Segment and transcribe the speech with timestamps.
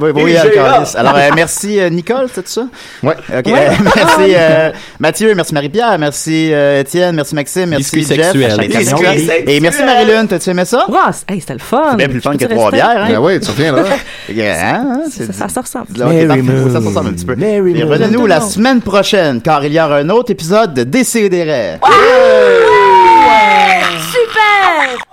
[0.00, 0.84] Oui, oui, euh.
[0.96, 2.66] Alors, euh, merci euh, Nicole, c'est ça?
[3.02, 3.14] Ouais.
[3.14, 3.46] OK.
[3.46, 3.68] Ouais.
[3.68, 8.32] euh, merci euh, Mathieu, merci Marie-Pierre, merci euh, Étienne, merci Maxime, merci Biscuit Jeff.
[8.32, 9.44] sexuel.
[9.46, 10.84] Et merci Marilyn, t'as-tu aimé ça?
[11.12, 11.88] C- hey, c'était le fun.
[11.92, 13.06] C'est bien plus fun que trois bières, hein?
[13.08, 13.84] Ben oui, tu reviendras.
[14.28, 15.86] Hein, hein, Ça, ça, ça ressemble.
[15.92, 16.42] Ok, Mary parfait.
[16.42, 16.72] Moon.
[16.72, 17.36] Ça se ressemble un petit peu.
[17.36, 21.78] Mary Et revenez-nous la semaine prochaine, car il y aura un autre épisode de Décideret.
[24.12, 25.05] Super!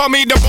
[0.00, 0.39] Call me the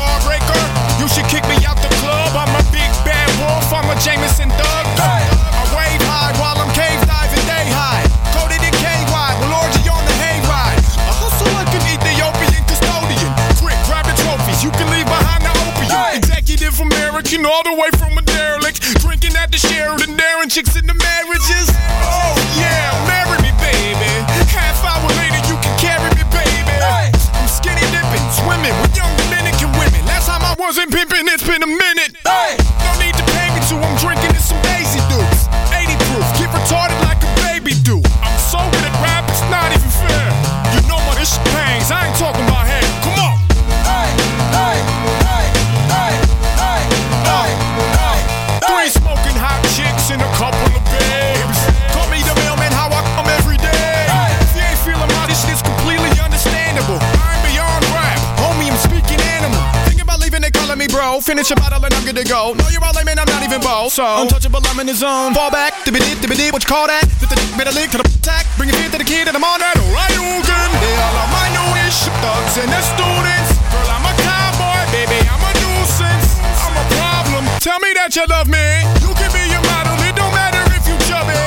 [61.31, 62.51] Finish a bottle and I'm good to go.
[62.59, 63.95] Know you're all lame and I'm not even bold.
[63.95, 65.31] So untouchable, I'm in the zone.
[65.33, 67.07] Fall back, dibby dibby what you call that?
[67.23, 68.43] Dip the middle link to the attack.
[68.59, 69.79] Bring it here to the kid and I'm on that.
[69.95, 70.67] Right, Hogan.
[70.83, 73.47] They all are my newish thugs and the students.
[73.71, 76.35] Girl, I'm a cowboy, baby, I'm a nuisance.
[76.67, 77.47] I'm a problem.
[77.63, 78.67] Tell me that you love me.
[78.99, 81.39] You can be your model, it don't matter if you chubby.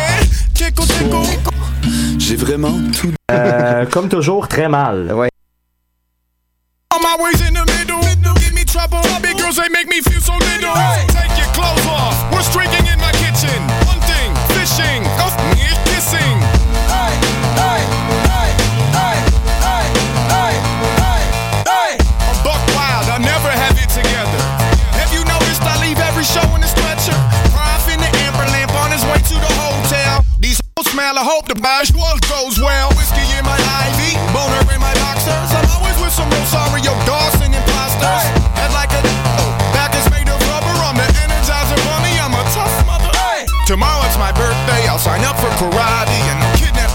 [0.56, 1.28] Tickle, tickle.
[2.16, 5.12] J'ai vraiment tout Euh, comme toujours, très mal.
[5.12, 5.28] Ouais.
[6.90, 8.00] On my ways in the middle,
[8.74, 8.98] trouble.
[9.22, 10.74] Big girls, they make me feel so little.
[11.14, 12.18] Take your clothes off.
[12.34, 13.54] We're streaking in my kitchen.
[13.86, 16.34] Hunting, fishing, off me kissing.
[22.26, 24.42] I'm buck wild, I never have it together.
[24.98, 27.14] Have you noticed I leave every show in a stretcher?
[27.54, 30.26] Prof in the amber lamp on his way to the hotel.
[30.42, 32.90] These hoes smell, I hope the bash goes well.
[32.98, 35.54] Whiskey in my IV, boner in my boxers.
[35.54, 37.33] I'm always with some Rosario Dawson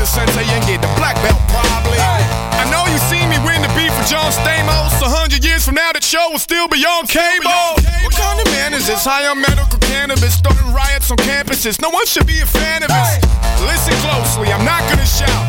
[0.10, 2.02] sensei and get the black belt probably.
[2.02, 4.98] I know you seen me win the beef for John Stamos.
[5.06, 7.78] A hundred years from now, that show will still be on cable.
[8.02, 9.06] What kind of man is this?
[9.06, 11.80] High on medical cannabis, starting riots on campuses.
[11.80, 13.22] No one should be a fan of this.
[13.62, 15.46] Listen closely, I'm not gonna shout.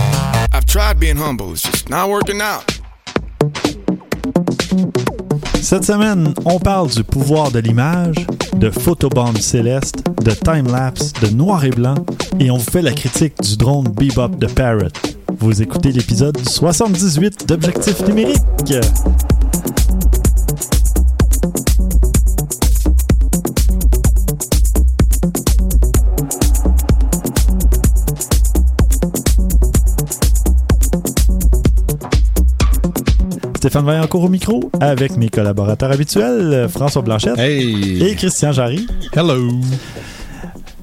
[0.52, 2.68] I've tried being humble, it's just not working out.
[5.62, 8.26] Cette semaine, on parle du pouvoir de l'image,
[8.56, 11.94] de photobombes célestes, de time-lapse, de noir et blanc,
[12.38, 14.88] et on vous fait la critique du drone Bebop de Parrot.
[15.38, 18.40] Vous écoutez l'épisode 78 d'Objectif numérique.
[33.60, 38.02] Stéphane Vaillancourt au micro, avec mes collaborateurs habituels, François Blanchette Hey!
[38.02, 38.86] et Christian Jarry.
[39.14, 39.50] Hello!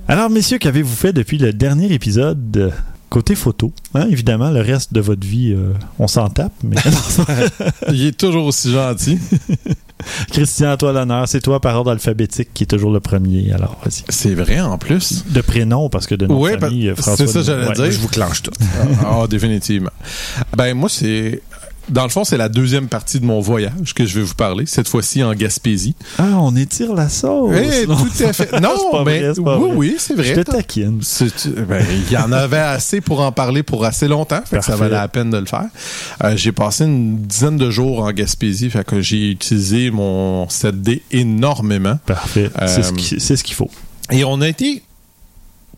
[0.07, 2.69] Alors, messieurs, qu'avez-vous fait depuis le dernier épisode euh,
[3.09, 3.73] côté photo?
[3.95, 6.75] Hein, évidemment, le reste de votre vie, euh, on s'en tape, mais
[7.91, 9.17] Il est toujours aussi gentil.
[10.31, 11.27] Christian, à toi l'honneur.
[11.27, 13.53] C'est toi par ordre alphabétique qui est toujours le premier.
[13.53, 14.03] Alors, vas-y.
[14.09, 15.25] C'est vrai, en plus.
[15.27, 17.25] De prénom, parce que de nom Oui, famille, ben, euh, François...
[17.25, 17.73] c'est ça, j'allais ouais.
[17.73, 17.91] dire.
[17.91, 18.51] Je vous clenche tout.
[19.03, 19.89] Ah, définitivement.
[20.55, 21.41] Ben, moi, c'est.
[21.89, 24.65] Dans le fond, c'est la deuxième partie de mon voyage que je vais vous parler,
[24.65, 25.95] cette fois-ci en Gaspésie.
[26.17, 27.55] Ah, on étire la sauce!
[27.55, 27.95] Eh, Non.
[27.95, 28.51] tout à fait.
[28.61, 29.71] Non, mais oui, vrai.
[29.75, 30.23] oui, c'est vrai.
[30.25, 31.01] Je te taquine.
[31.67, 34.75] Ben, Il y en avait assez pour en parler pour assez longtemps, fait que ça
[34.75, 35.67] valait la peine de le faire.
[36.23, 41.01] Euh, j'ai passé une dizaine de jours en Gaspésie, fait que j'ai utilisé mon 7D
[41.11, 41.99] énormément.
[42.05, 42.49] Parfait.
[42.67, 43.69] C'est ce Euh, c'est ce qu'il faut.
[44.11, 44.83] Et on a été,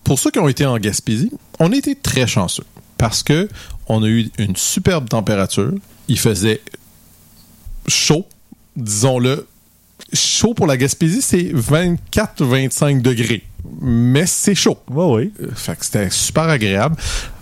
[0.04, 2.64] pour ceux qui ont été en Gaspésie, on a été très chanceux.
[2.98, 3.48] parce que
[3.88, 5.72] on a eu une superbe température.
[6.10, 6.60] Il faisait
[7.88, 8.26] chaud,
[8.76, 9.48] disons-le.
[10.12, 13.44] Chaud pour la Gaspésie, c'est 24-25 degrés.
[13.82, 14.78] Mais c'est chaud.
[14.90, 15.06] Oui,
[15.40, 15.46] oui.
[15.46, 16.96] Euh, Fait que c'était super agréable.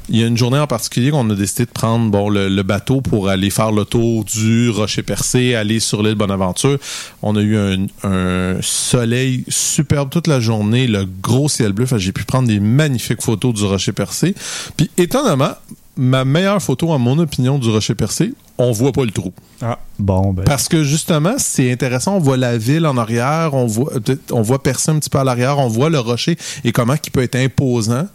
[0.10, 2.64] Il y a une journée en particulier qu'on a décidé de prendre bon, le, le
[2.64, 6.78] bateau pour aller faire le tour du Rocher Percé, aller sur l'île Bonaventure.
[7.22, 11.86] On a eu un, un soleil superbe toute la journée, le gros ciel bleu.
[11.98, 14.34] J'ai pu prendre des magnifiques photos du Rocher Percé.
[14.78, 15.56] Puis étonnamment,
[15.98, 19.34] ma meilleure photo, en mon opinion, du Rocher Percé, on voit pas le trou.
[19.62, 20.44] Ah, bon, ben.
[20.44, 22.18] Parce que justement, c'est intéressant.
[22.18, 23.94] On voit la ville en arrière, on voit,
[24.32, 27.12] on voit personne un petit peu à l'arrière, on voit le rocher et comment il
[27.12, 28.08] peut être imposant.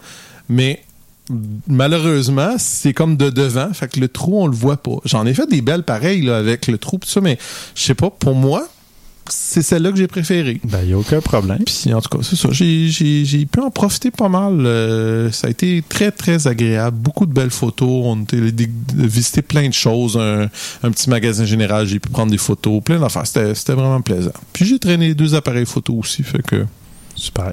[0.49, 0.83] Mais
[1.69, 3.73] malheureusement, c'est comme de devant.
[3.73, 4.97] Fait que le trou, on le voit pas.
[5.05, 7.39] J'en ai fait des belles pareilles là, avec le trou, pis ça, mais
[7.75, 8.67] je sais pas, pour moi,
[9.29, 10.61] c'est celle-là que j'ai préférée.
[10.65, 11.63] Ben, il n'y a aucun problème.
[11.65, 12.49] Puis en tout cas, c'est ça.
[12.51, 14.67] J'ai, pu en profiter pas mal.
[14.67, 16.97] Euh, ça a été très, très agréable.
[16.97, 17.89] Beaucoup de belles photos.
[17.89, 20.17] On a visiter plein de choses.
[20.17, 20.49] Un,
[20.83, 22.83] un petit magasin général, j'ai pu prendre des photos.
[22.83, 23.27] Plein d'affaires.
[23.27, 24.33] C'était, c'était vraiment plaisant.
[24.53, 26.23] Puis j'ai traîné deux appareils photo aussi.
[26.23, 26.67] Fait que.
[27.15, 27.53] Super.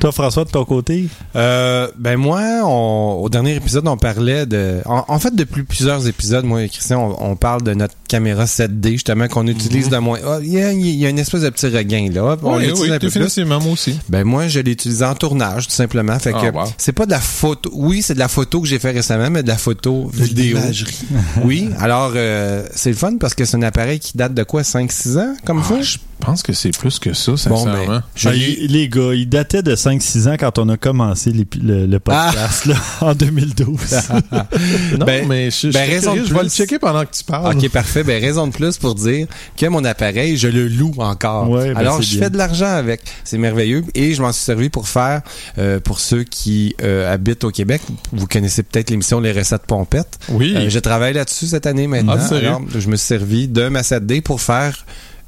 [0.00, 1.06] Toi, François, de ton côté?
[1.36, 4.80] Euh, ben moi, on- au dernier épisode, on parlait de...
[4.84, 8.44] En, en fait, depuis plusieurs épisodes, moi et Christian, on, on parle de notre caméra
[8.46, 10.18] 7D, justement, qu'on utilise de moins...
[10.26, 12.36] Ah, Il y, a, il y a une espèce de petit regain, là.
[12.42, 13.12] On l'utilise oui, un peu plus.
[13.20, 13.98] définitivement, moi aussi.
[14.08, 16.18] Ben moi, je l'ai utilisé en tournage, tout simplement.
[16.18, 16.64] Fait Ah, que wow.
[16.78, 17.70] c'est pas de la photo.
[17.72, 20.58] Oui, c'est de la photo que j'ai fait récemment, mais de la photo vidéo.
[21.44, 21.70] oui.
[21.78, 25.18] Alors, euh, c'est le fun parce que c'est un appareil qui date de quoi, 5-6
[25.18, 25.80] ans, comme Ah, ça?
[25.82, 27.86] je pense que c'est plus que ça, Bon, sincèrement.
[27.86, 31.32] ben, je Ben, il- les gars, il datait de 5-6 ans quand on a commencé
[31.32, 33.78] le, le podcast là, en 2012.
[34.98, 37.10] non, ben- mais je, je, ben, suis raison curieux, je vais le checker pendant que
[37.12, 37.56] tu parles.
[37.56, 38.04] Ok, parfait.
[38.04, 39.26] Ben, raison de plus pour dire
[39.56, 41.50] que mon appareil, je le loue encore.
[41.50, 42.24] Ouais, ben, Alors, je bien.
[42.24, 43.00] fais de l'argent avec.
[43.24, 43.84] C'est merveilleux.
[43.94, 45.22] Et je m'en suis servi pour faire,
[45.58, 47.82] euh, pour ceux qui euh, habitent au Québec,
[48.12, 50.18] vous connaissez peut-être l'émission Les recettes pompettes.
[50.28, 50.54] Oui.
[50.56, 52.14] Euh, je travaille là-dessus cette année maintenant.
[52.16, 52.48] Ah, sérieux?
[52.48, 54.84] Alors, je me suis servi de ma 7D pour faire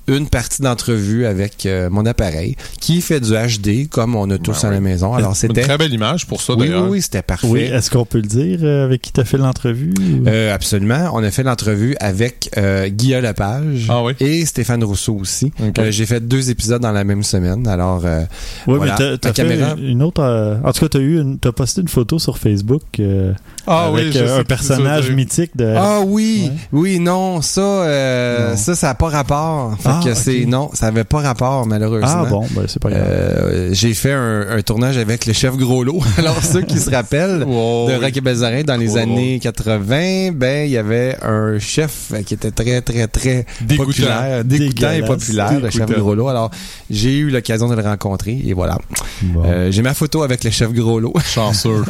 [0.07, 4.63] une partie d'entrevue avec euh, mon appareil qui fait du HD comme on a tous
[4.63, 5.15] Ben à la maison.
[5.15, 5.63] Alors, Une c'était...
[5.63, 7.47] très belle image pour ça, Oui, oui, oui, c'était parfait.
[7.49, 9.95] oui, est-ce qu'on peut le dire euh, avec qui t'as fait l'entrevue?
[10.27, 11.11] Euh, absolument.
[11.15, 14.13] On a fait l'entrevue avec euh, Guillaume Lepage Ah oui?
[14.21, 15.53] et Stéphane Rousseau aussi.
[15.79, 17.67] Euh, J'ai fait deux épisodes dans la même semaine.
[17.67, 18.23] Alors, euh,
[18.67, 18.97] oui, voilà.
[18.99, 19.75] mais t'as, caméra.
[19.81, 20.23] une autre.
[20.23, 23.33] euh, en tout cas, t'as eu une, t'as posté une photo sur Facebook euh,
[23.67, 25.75] Ah avec euh, un personnage mythique de.
[25.77, 26.51] ah oui, Ouais.
[26.73, 28.57] oui, non, ça, euh, Non.
[28.57, 29.77] ça, ça n'a pas rapport.
[29.81, 32.09] Fait Ah, que non, ça avait pas rapport malheureusement.
[32.09, 33.03] Ah, bon, ben c'est pas grave.
[33.07, 36.01] Euh, j'ai fait un, un tournage avec le chef Groslo.
[36.19, 38.05] Alors ceux qui se rappellent Wow, de oui.
[38.05, 42.35] Rock et Belles Oreilles dans les années 80, ben il y avait un chef qui
[42.35, 43.87] était très très très Dégoûtant.
[43.87, 45.87] populaire, dégoûtant et populaire, le chef.
[45.91, 46.29] Groslo.
[46.29, 46.51] Alors
[46.91, 48.79] j'ai eu l'occasion de le rencontrer et voilà.
[49.23, 49.43] Bon.
[49.47, 51.13] Euh, j'ai ma photo avec le chef Groslo.
[51.25, 51.85] Chanceux.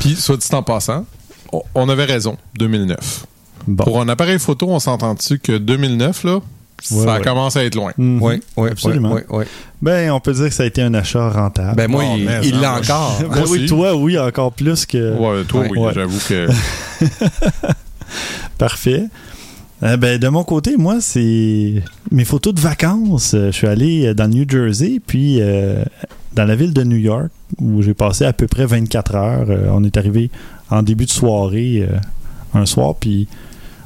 [0.00, 1.04] Puis, soit dit en passant,
[1.52, 3.26] on- on avait raison, 2009.
[3.66, 3.84] bon.
[3.84, 6.40] Pour un appareil photo, on s'entend-tu que 2009, là,
[6.92, 7.22] Ouais, ça ouais.
[7.22, 7.92] commence à être loin.
[7.98, 8.22] Mhm.
[8.22, 9.12] Oui, oui, Absolument.
[9.14, 9.44] oui, oui, oui.
[9.82, 11.74] Ben, on peut dire que ça a été un achat rentable.
[11.76, 13.18] Ben moi, Oh, il hein, l'a encore.
[13.20, 15.16] Ben moi oui, toi, oui, encore plus que.
[15.16, 15.68] Ouais, toi, Ouais.
[15.72, 15.92] oui, Ouais.
[15.94, 16.48] j'avoue que.
[18.58, 19.04] Parfait.
[19.82, 23.34] Euh, ben, de mon côté, moi, c'est mes photos de vacances.
[23.34, 25.84] Euh, Je suis allé euh, dans le New Jersey, puis euh,
[26.34, 27.28] dans la ville de New York,
[27.60, 29.46] où j'ai passé à peu près 24 heures.
[29.48, 30.30] Euh, on est arrivé
[30.70, 31.96] en début de soirée, euh,
[32.58, 33.28] un soir, puis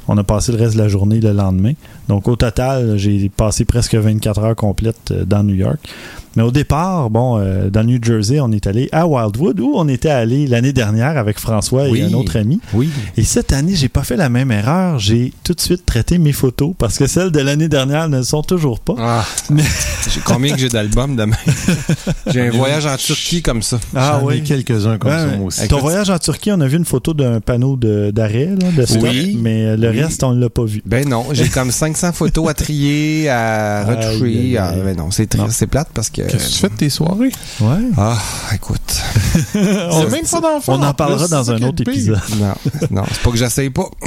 [0.08, 1.74] on a passé le reste de la journée le lendemain.
[2.08, 5.78] Donc, au total, j'ai passé presque 24 heures complètes euh, dans New York.
[6.34, 9.86] Mais au départ, bon, euh, dans New Jersey, on est allé à Wildwood, où on
[9.86, 12.00] était allé l'année dernière avec François Oui.
[12.00, 12.58] et un autre ami.
[12.72, 12.88] Oui.
[13.18, 14.98] Et cette année, j'ai pas fait la même erreur.
[14.98, 18.22] J'ai tout de suite traité mes photos parce que celles de l'année dernière ne le
[18.22, 18.94] sont toujours pas.
[18.98, 19.62] Ah, Mais-
[20.10, 21.36] j'ai combien que j'ai d'albums demain?
[22.28, 23.78] j'ai un voyage en Turquie comme ça.
[23.94, 24.42] Ah J'en ai oui.
[24.42, 25.68] quelques-uns comme ça, moi aussi.
[25.68, 28.86] Ton voyage en Turquie, on a vu une photo d'un panneau de- d'arrêt, là, de
[28.86, 29.36] stop, Oui.
[29.38, 30.00] mais euh, le Oui.
[30.00, 30.82] reste, on l'a pas vu.
[30.86, 34.58] Ben non, j'ai comme 500 photos à trier, à Aïe, aïe, retoucher.
[34.58, 36.22] Ah, ben non, c'est plate parce que.
[36.22, 37.32] Qu'est-ce que tu fais de tes soirées?
[37.60, 37.90] Ouais.
[37.96, 38.18] Ah,
[38.54, 38.80] écoute.
[39.52, 40.78] C'est même pas d'enfant.
[40.78, 42.20] On en parlera plus, dans un autre épisode.
[42.38, 42.54] Non,
[42.90, 43.88] non, c'est pas que j'essaye pas.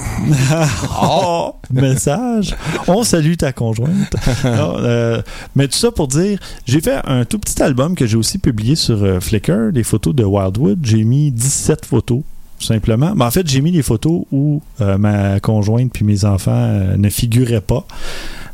[1.02, 2.56] Oh, message.
[2.88, 4.16] On salue ta conjointe.
[4.44, 5.22] Non, euh,
[5.56, 8.76] mais tout ça pour dire, j'ai fait un tout petit album que j'ai aussi publié
[8.76, 10.80] sur euh, Flickr, des photos de Wildwood.
[10.84, 12.22] J'ai mis 17 photos,
[12.60, 13.14] tout simplement.
[13.16, 16.96] Mais en fait, j'ai mis les photos où euh, ma conjointe puis mes enfants euh,
[16.98, 17.86] ne figuraient pas.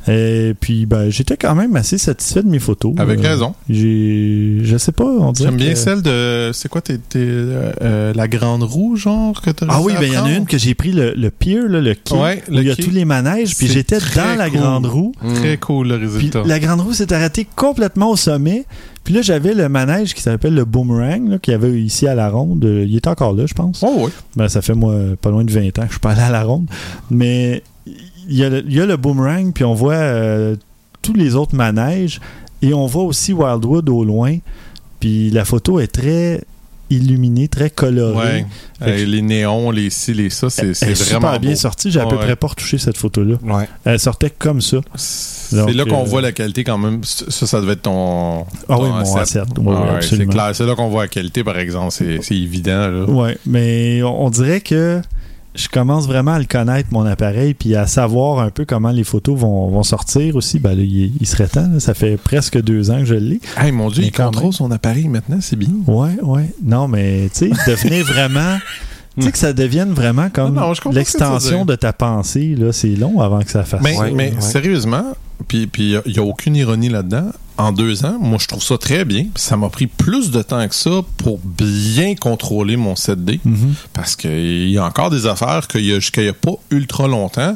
[0.08, 2.96] Et puis, ben, j'étais quand même assez satisfait de mes photos.
[2.98, 3.54] Avec Euh, raison.
[3.70, 6.50] J'ai, je sais pas, on dirait J'aime bien que- celle de.
[6.54, 10.14] C'est quoi, t'es, t'es, euh, la grande roue, genre, que t'as Ah oui, ben il
[10.14, 12.52] y en a une que j'ai pris le, le pier, là, le quai, Ouais, où
[12.56, 12.84] le il y a quai.
[12.84, 15.12] tous les manèges, puis j'étais dans la grande roue.
[15.36, 16.44] Très cool, le Puis résultat.
[16.48, 18.66] la grande roue s'est arrêtée complètement au sommet.
[19.04, 22.30] Puis là, j'avais le manège qui s'appelle le Boomerang, qu'il y avait ici à la
[22.30, 22.64] ronde.
[22.64, 23.84] Il est encore là, je pense.
[23.84, 24.12] Oh oui.
[24.36, 26.30] Ben, ça fait, moi, pas loin de 20 ans que je suis pas allé à
[26.30, 26.68] la ronde.
[27.10, 30.56] Mais il y a le, il y a le Boomerang, puis on voit euh,
[31.02, 32.20] tous les autres manèges.
[32.62, 34.38] Et on voit aussi Wildwood au loin.
[35.00, 36.44] Puis la photo est très
[36.92, 37.72] illuminée, très.
[38.14, 38.46] Ouais.
[38.80, 41.56] Que Euh, les néons, les ci, les ça, c'est vraiment super bien beau.
[41.56, 41.92] sortie.
[41.92, 42.22] J'ai à peu Ouais.
[42.26, 43.36] près pas retouché cette photo-là.
[43.44, 43.68] Ouais.
[43.86, 44.78] Elle sortait comme ça.
[44.96, 47.02] C'est là qu'on euh, voit la qualité quand même.
[47.04, 48.42] Ça, ça devait être ton.
[48.70, 49.04] Ah ton oui, mon.
[49.58, 50.52] Oui, oui, c'est clair.
[50.54, 51.92] C'est là qu'on voit la qualité, par exemple.
[51.92, 53.06] C'est évident.
[53.08, 55.02] Ouais, mais on, on dirait que
[55.54, 59.04] je commence vraiment à le connaître, mon appareil, puis à savoir un peu comment les
[59.04, 60.60] photos vont, vont sortir aussi.
[60.60, 61.68] Ben là, il, il serait temps.
[61.72, 61.80] là.
[61.80, 63.42] Ça fait presque deux ans que je l'ai.
[63.58, 65.70] Hey, mon Dieu, Mais il contrôle son appareil maintenant, c'est bien.
[65.88, 66.54] Ouais, ouais.
[66.64, 68.58] Non, mais tu sais, devenir vraiment.
[69.18, 70.58] Tu sais, que ça devienne vraiment comme
[70.94, 72.56] l'extension de ta pensée.
[72.58, 74.06] là C'est long avant que ça fasse Mais, ça.
[74.14, 74.40] mais ouais.
[74.42, 75.04] sérieusement,
[75.50, 77.32] puis il n'y a, aucune ironie là-dedans.
[77.62, 79.28] En deux ans, moi, je trouve ça très bien.
[79.36, 83.40] Ça m'a pris plus de temps que ça pour bien contrôler mon 7D.
[83.46, 83.76] Mhm.
[83.94, 86.56] Parce qu'il y a encore des affaires qu'il y a jusqu'à il y a pas
[86.72, 87.56] ultra longtemps.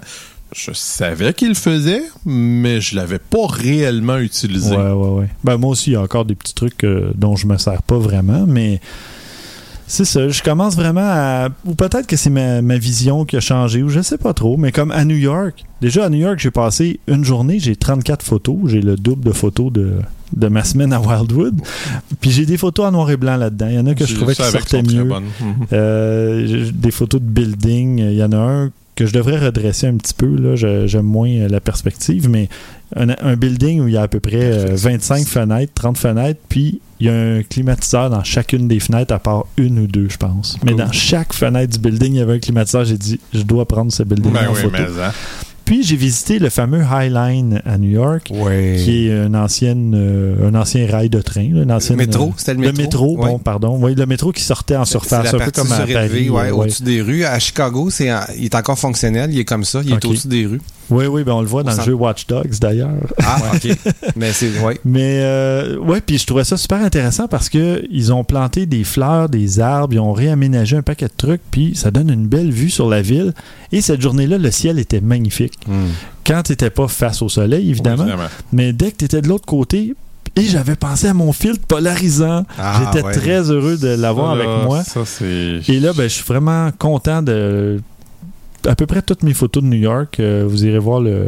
[0.56, 4.76] Je savais qu'il le faisait, mais je l'avais pas réellement utilisé.
[4.76, 5.30] Ouais, ouais, ouais.
[5.44, 7.82] Ben, moi aussi, il y a encore des petits trucs euh, dont je me sers
[7.82, 8.80] pas vraiment, mais
[9.88, 10.28] c'est ça.
[10.30, 11.50] Je commence vraiment à.
[11.66, 14.58] Ou peut-être que c'est ma, ma vision qui a changé, ou je sais pas trop,
[14.58, 15.64] mais comme à New York.
[15.82, 18.58] Déjà, à New York, j'ai passé une journée, j'ai 34 photos.
[18.68, 19.94] J'ai le double de photos de,
[20.36, 21.62] de ma semaine à Wildwood.
[22.22, 23.68] Puis j'ai des photos en noir et blanc là-dedans.
[23.70, 25.04] Il y en a que je trouvais qui sortaient mieux.
[25.04, 25.22] Mhm.
[25.74, 28.00] Euh, des photos de building.
[28.00, 30.36] Il y en a un que je devrais redresser un petit peu.
[30.38, 30.56] Là.
[30.88, 32.48] J'aime moins euh, la perspective, mais
[32.96, 36.40] un, un building où il y a à peu près euh, 25 fenêtres, 30 fenêtres,
[36.48, 40.08] puis il y a un climatiseur dans chacune des fenêtres, à part une ou deux,
[40.10, 40.58] je pense.
[40.64, 40.80] Mais Cool.
[40.86, 42.86] dans chaque fenêtre du building, il y avait un climatiseur.
[42.86, 44.72] J'ai dit, je dois prendre ce building Ben en oui, photo.
[44.78, 45.12] mais hein.
[45.66, 48.80] Puis j'ai visité le fameux High Line à New York, Ouais.
[48.84, 51.42] qui est une ancienne, euh, un ancien rail de train.
[51.42, 52.82] une ancienne, métro, euh, c'était le le métro?
[52.84, 53.32] métro, Ouais.
[53.32, 53.78] bon, pardon.
[53.82, 56.30] Oui, le métro qui sortait en surface, un peu comme à Paris.
[56.30, 57.24] ouais, euh, au-dessus des rues.
[57.26, 60.46] À Chicago, c'est il est encore fonctionnel, il est comme ça, il est au-dessus des
[60.46, 60.62] rues.
[60.90, 62.92] Oui, oui, ben on le voit dans le jeu Watch Dogs d'ailleurs.
[63.24, 63.76] Ah, ok.
[64.16, 64.80] Mais c'est, ouais.
[64.86, 68.84] Mais euh, ouais, puis je trouvais ça super intéressant parce que ils ont planté des
[68.84, 72.52] fleurs, des arbres, ils ont réaménagé un paquet de trucs, puis ça donne une belle
[72.52, 73.34] vue sur la ville.
[73.72, 75.54] Et cette journée-là, le ciel était magnifique.
[75.68, 75.88] Hmm.
[76.26, 78.30] Quand tu n'étais pas face au soleil, évidemment, Oui, évidemment.
[78.52, 79.96] mais dès que tu étais de l'autre côté,
[80.38, 82.46] et j'avais pensé à mon filtre polarisant.
[82.60, 83.14] Ah, J'étais ouais.
[83.14, 84.84] très heureux de l'avoir avec moi.
[84.84, 85.62] Ça, c'est.
[85.70, 87.80] Et là, ben, je suis vraiment content de.
[88.68, 90.20] À peu près toutes mes photos de New York.
[90.20, 91.26] euh, vous irez voir le,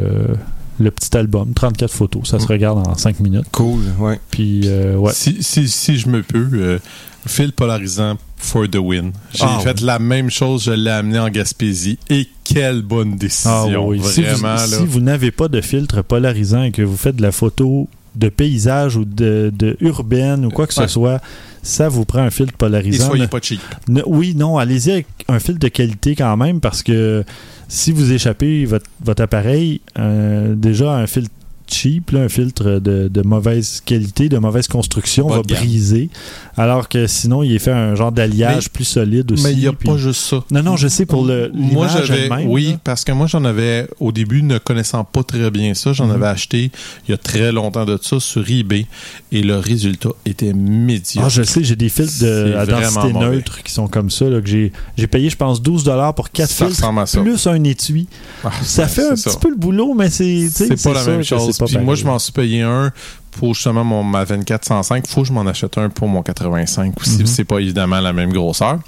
[0.80, 2.28] le petit album, 34 photos.
[2.28, 2.48] Ça se Mm.
[2.48, 3.46] regarde en 5 minutes.
[3.52, 4.18] Cool, ouais.
[4.30, 5.12] Puis, euh, ouais.
[5.14, 6.78] Si, si, si je me peux, euh,
[7.26, 9.12] fil polarisant for the win.
[9.34, 11.98] J'ai Ah, fait la même chose, je l'ai amené en Gaspésie.
[12.08, 13.50] Et quelle bonne décision.
[13.50, 14.00] Ah oui.
[14.02, 14.56] Si vous, là.
[14.58, 18.28] si vous n'avez pas de filtre polarisant et que vous faites de la photo de
[18.28, 21.20] paysage ou de, de urbaine ou quoi que ce soit,
[21.62, 23.06] ça vous prend un filtre Et polarisant.
[23.06, 23.60] soyez Ne- pas cheap.
[23.88, 27.24] ne- oui, non, allez-y avec un filtre de qualité quand même parce que
[27.68, 31.30] si vous échappez votre, votre appareil, euh, déjà un filtre
[31.70, 36.10] cheap, là, un filtre de, de mauvaise qualité, de mauvaise construction va briser.
[36.56, 39.44] Alors que sinon, il est fait un genre d'alliage plus solide aussi.
[39.44, 40.44] Mais il n'y a puis- pas juste ça.
[40.50, 42.28] Non, non, je sais pour le Moi, j'avais.
[42.46, 42.80] Oui, là.
[42.82, 46.14] parce que moi, j'en avais, au début, ne connaissant pas très bien ça, j'en Mhm.
[46.14, 46.70] avais acheté
[47.06, 48.86] il y a très longtemps de ça sur eBay.
[49.32, 51.26] Et le résultat était médiocre.
[51.26, 53.36] Ah, je sais, j'ai des filtres de à densité mauvais.
[53.36, 55.84] neutre qui sont comme ça, là, que j'ai payé, je pense, 12
[56.16, 58.06] pour 4 ça filtres, plus un étui.
[58.44, 61.57] Ah, Ça fait un petit peu le boulot, mais c'est C'est pas la même chose.
[61.58, 62.90] Pas Puis moi, je m'en suis payé un
[63.32, 65.06] pour justement mon, ma 2405.
[65.06, 67.18] Faut que je m'en achète un pour mon 85 aussi.
[67.20, 67.26] Mhm.
[67.26, 68.78] C'est pas évidemment la même grosseur.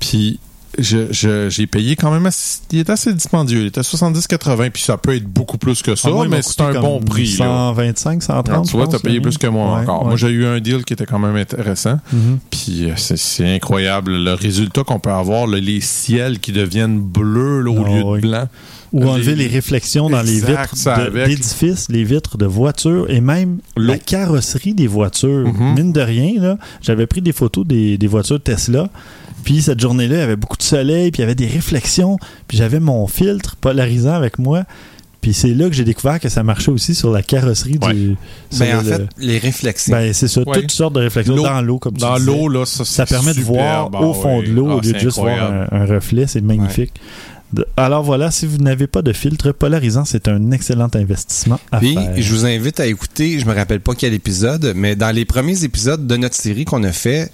[0.00, 0.38] Puis
[0.78, 3.60] je- je- j'ai payé quand même assez, il est assez dispendieux.
[3.60, 6.60] Il était 70-80, puis ça peut être beaucoup plus que ça, Ah, moi, mais c'est
[6.60, 7.24] un bon prix.
[7.38, 7.46] là.
[7.46, 8.48] 125, 130.
[8.50, 10.02] Alors, tu vois, je t'as pense, payé le plus que moi Ouais, encore.
[10.02, 10.08] ouais.
[10.08, 11.98] Moi, j'ai eu un deal qui était quand même intéressant.
[12.12, 12.38] Mhm.
[12.50, 17.62] Puis euh, c'est- incroyable le résultat qu'on peut avoir, là, les ciels qui deviennent bleus
[17.62, 18.20] là, au Ah, lieu oui.
[18.20, 18.48] de blanc.
[18.92, 20.74] Ou Les- enlever les réflexions dans les vitres
[21.26, 25.48] d'édifices, les vitres de voitures et même la carrosserie des voitures.
[25.52, 25.74] Mhm.
[25.74, 28.88] Mine de rien, là, j'avais pris des photos des, des voitures Tesla.
[29.44, 32.16] Puis cette journée-là, il y avait beaucoup de soleil, puis il y avait des réflexions.
[32.48, 34.64] Puis j'avais mon filtre polarisant avec moi.
[35.20, 37.92] Puis c'est là que j'ai découvert que ça marchait aussi sur la carrosserie Ouais.
[37.94, 38.16] du.
[38.60, 39.92] Ben, en le- fait, les réflexions.
[39.92, 40.60] ben, c'est ça, Ouais.
[40.60, 42.26] toutes sortes de réflexions dans l'eau, comme tu Dans disais.
[42.26, 44.04] l'eau, là, ça, permet de voir superbe.
[44.04, 46.26] au Ah fond de l'eau Ah, au lieu de juste voir un reflet.
[46.28, 46.92] C'est magnifique.
[47.76, 51.94] Alors voilà, si vous n'avez pas de filtre polarisant, c'est un excellent investissement à Puis,
[51.94, 52.12] faire.
[52.16, 55.64] je vous invite à écouter, je me rappelle pas quel épisode, mais dans les premiers
[55.64, 57.30] épisodes de notre série qu'on a fait,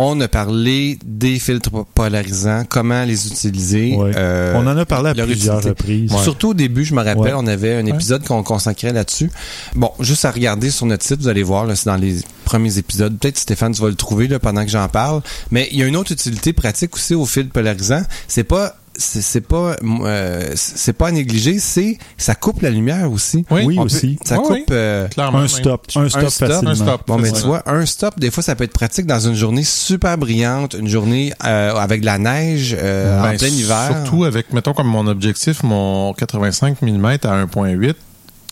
[0.00, 3.96] On a parlé des filtres polarisants, comment les utiliser.
[3.96, 4.12] Ouais.
[4.14, 5.68] euh, On en a parlé à plusieurs utilité.
[5.70, 6.12] reprises.
[6.22, 7.32] Surtout au début, je me rappelle, Ouais.
[7.34, 9.28] on avait un épisode qu'on consacrait là-dessus.
[9.74, 13.18] Bon, juste à regarder sur notre site, vous allez voir, c'est dans les premiers épisodes.
[13.18, 15.20] Peut-être Stéphane, tu vas le trouver là, pendant que j'en parle.
[15.50, 18.02] Mais il y a une autre utilité pratique aussi au fil polarisant.
[18.28, 23.44] C'est pas c'est pas euh, c'est pas à négliger, c'est ça coupe la lumière aussi.
[23.50, 24.18] Oui, Oui, aussi.
[24.24, 24.64] ça Oui, coupe oui.
[24.72, 25.38] euh, Clairement.
[25.38, 26.74] Un stop, un stop stop, un facilement.
[26.74, 27.02] stop.
[27.06, 29.62] Bon, mais tu vois, un stop, des fois, ça peut être pratique dans une journée
[29.64, 33.90] super brillante, une journée euh, avec de la neige euh, Ben, en plein hiver.
[34.04, 37.94] Surtout avec, mettons, comme mon objectif, mon 85 mm à 1.8,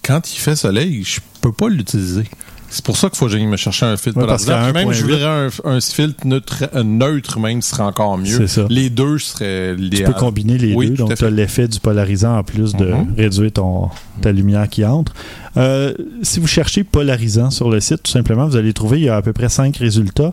[0.05, 2.25] quand il fait soleil, je peux pas l'utiliser.
[2.69, 5.03] C'est pour ça qu'il faut que j'aille me chercher un filtre Ouais, parce Même, je
[5.03, 8.47] 1.8, voudrais un, un filtre neutre, un neutre même, serait encore mieux.
[8.47, 8.67] Ça.
[8.69, 10.13] Les deux seraient Tu l'idéal.
[10.13, 13.15] peux combiner les Oui, deux, donc tu as l'effet du polarisant en plus de Mhm.
[13.17, 13.89] réduire ton,
[14.21, 15.13] ta lumière qui entre.
[15.57, 19.09] Euh, si vous cherchez polarisant sur le site, tout simplement, vous allez trouver, il y
[19.09, 20.31] a à peu près 5 résultats.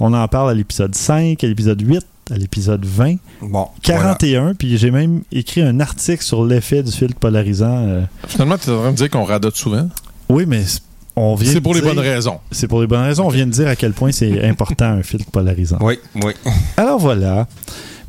[0.00, 4.78] On en parle à l'épisode 5, à l'épisode 8, à l'épisode 20, Bon, 41, puis
[4.78, 7.84] j'ai même écrit un article sur l'effet du filtre polarisant.
[7.88, 8.02] euh.
[8.28, 9.88] Finalement, tu es en train de dire qu'on radote souvent?
[10.28, 10.62] oui, mais
[11.16, 12.38] on vient C'est pour les dire- bonnes raisons.
[12.50, 13.26] C'est pour les bonnes raisons.
[13.26, 15.78] On vient de dire à quel point c'est important un filtre polarisant.
[15.80, 16.32] Oui, oui.
[16.76, 17.46] Alors voilà.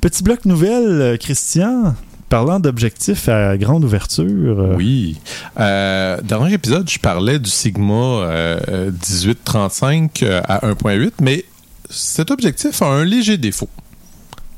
[0.02, 1.96] Petit bloc nouvelle, euh, Christian.
[2.30, 4.60] Parlant d'objectifs à grande ouverture.
[4.60, 5.18] euh, Oui.
[5.60, 11.46] Euh, dernier épisode, je parlais du Sigma euh, euh, 1835 euh, à 1.8, mais
[11.92, 13.70] cet objectif a un léger défaut.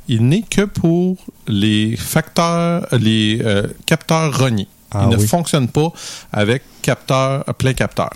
[0.08, 4.68] Il n'est que pour les facteurs, les euh, capteurs rognés.
[4.92, 5.28] Ah Il ne oui.
[5.28, 5.92] fonctionne pas
[6.32, 8.10] avec capteur, euh, plein capteur.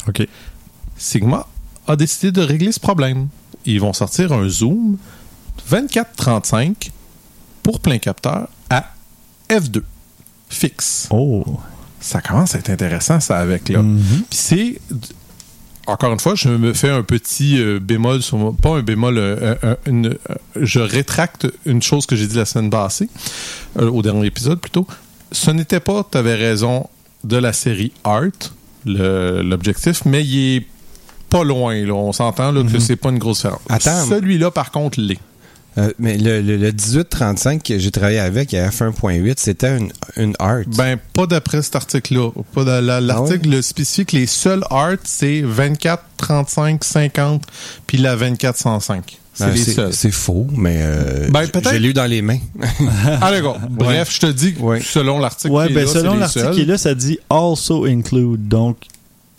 [0.98, 1.48] Sigma
[1.88, 3.28] a décidé de régler ce problème.
[3.66, 4.98] Ils vont sortir un zoom
[5.70, 6.92] 24-35
[7.64, 8.86] pour plein capteur à
[9.50, 9.82] F2
[10.50, 11.08] fixe.
[11.12, 11.46] Oh.
[12.00, 13.82] Ça commence à être intéressant ça avec là.
[13.82, 14.24] Mhm.
[14.30, 14.82] Puis c'est
[15.86, 19.18] encore une fois, je me fais un petit euh, bémol sur mon- pas un bémol,
[19.18, 20.16] euh, euh, une-
[20.56, 23.10] je rétracte une chose que j'ai dit la semaine passée,
[23.76, 24.86] au dernier épisode plutôt.
[25.32, 26.88] Ce n'était pas, tu avais raison,
[27.24, 28.24] de la série Art,
[29.44, 30.66] l'objectif, mais il est
[31.30, 31.94] pas loin, là.
[31.94, 33.62] On s'entend là, que c'est pas une grosse différence.
[34.10, 35.20] Celui-là, par contre, l'est.
[35.78, 40.34] Euh, mais le, le, le 1835 que j'ai travaillé avec à F1.8, c'était une, une
[40.40, 40.62] art.
[40.76, 42.32] Ben, pas d'après cet article-là.
[42.82, 47.44] La- L'article spécifie que les seuls art, c'est 24, 35, 50,
[47.86, 49.20] puis la 2405.
[49.40, 51.72] C'est Ben, c'est faux, mais euh, Ben, peut-être.
[51.72, 52.40] j'ai lu dans les mains.
[53.22, 53.58] Ah, d'accord.
[53.70, 54.82] Bref, je te dis, que Ouais.
[54.82, 57.86] selon l'article Ouais, qui est ben là, selon l'article qui est là, ça dit also
[57.86, 58.48] include.
[58.48, 58.78] Donc,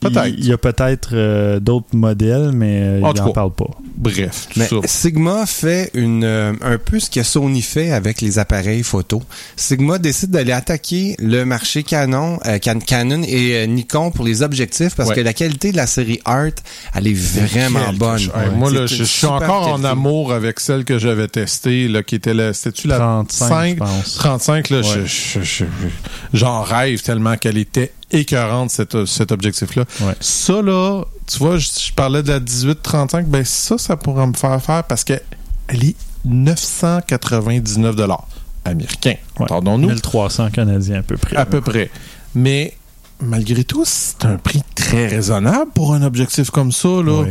[0.01, 0.29] Peut-être.
[0.39, 3.71] il y a peut-être euh, d'autres modèles, mais euh, En il n'en parle pas.
[3.97, 4.77] Bref, tout Mais ça.
[4.87, 9.23] Sigma fait une, euh, un peu ce que Sony fait avec les appareils photo.
[9.57, 14.43] Sigma décide d'aller attaquer le marché Canon, euh, Can- Canon et euh, Nikon pour les
[14.43, 15.17] objectifs parce Ouais.
[15.17, 16.47] que la qualité de la série Art,
[16.95, 18.21] elle est vraiment Quelque bonne.
[18.57, 22.33] Moi, là, je, suis encore en amour avec celle que j'avais testée, là, qui était
[22.33, 23.69] la, c'était-tu la 35, 5?
[23.75, 24.15] je pense.
[24.15, 24.85] 35, là, Ouais.
[25.05, 25.65] je- je- je-
[26.33, 29.85] j'en rêve tellement qu'elle était écœurante, cet, cet objectif-là.
[30.03, 30.15] Ouais.
[30.21, 34.35] Ça, là, tu vois, je, je parlais de la 18-35, ben ça, ça pourrait me
[34.35, 35.15] faire faire parce que
[35.69, 38.27] elle est 999 dollars
[38.65, 39.15] américains.
[39.39, 39.45] Ouais.
[39.45, 39.89] Entendons-nous?
[39.89, 41.37] 1300 canadiens à peu près.
[41.37, 41.91] À peu près.
[42.35, 42.75] Mais
[43.21, 46.89] malgré tout, c'est un prix très raisonnable pour un objectif comme ça.
[46.89, 47.25] Là.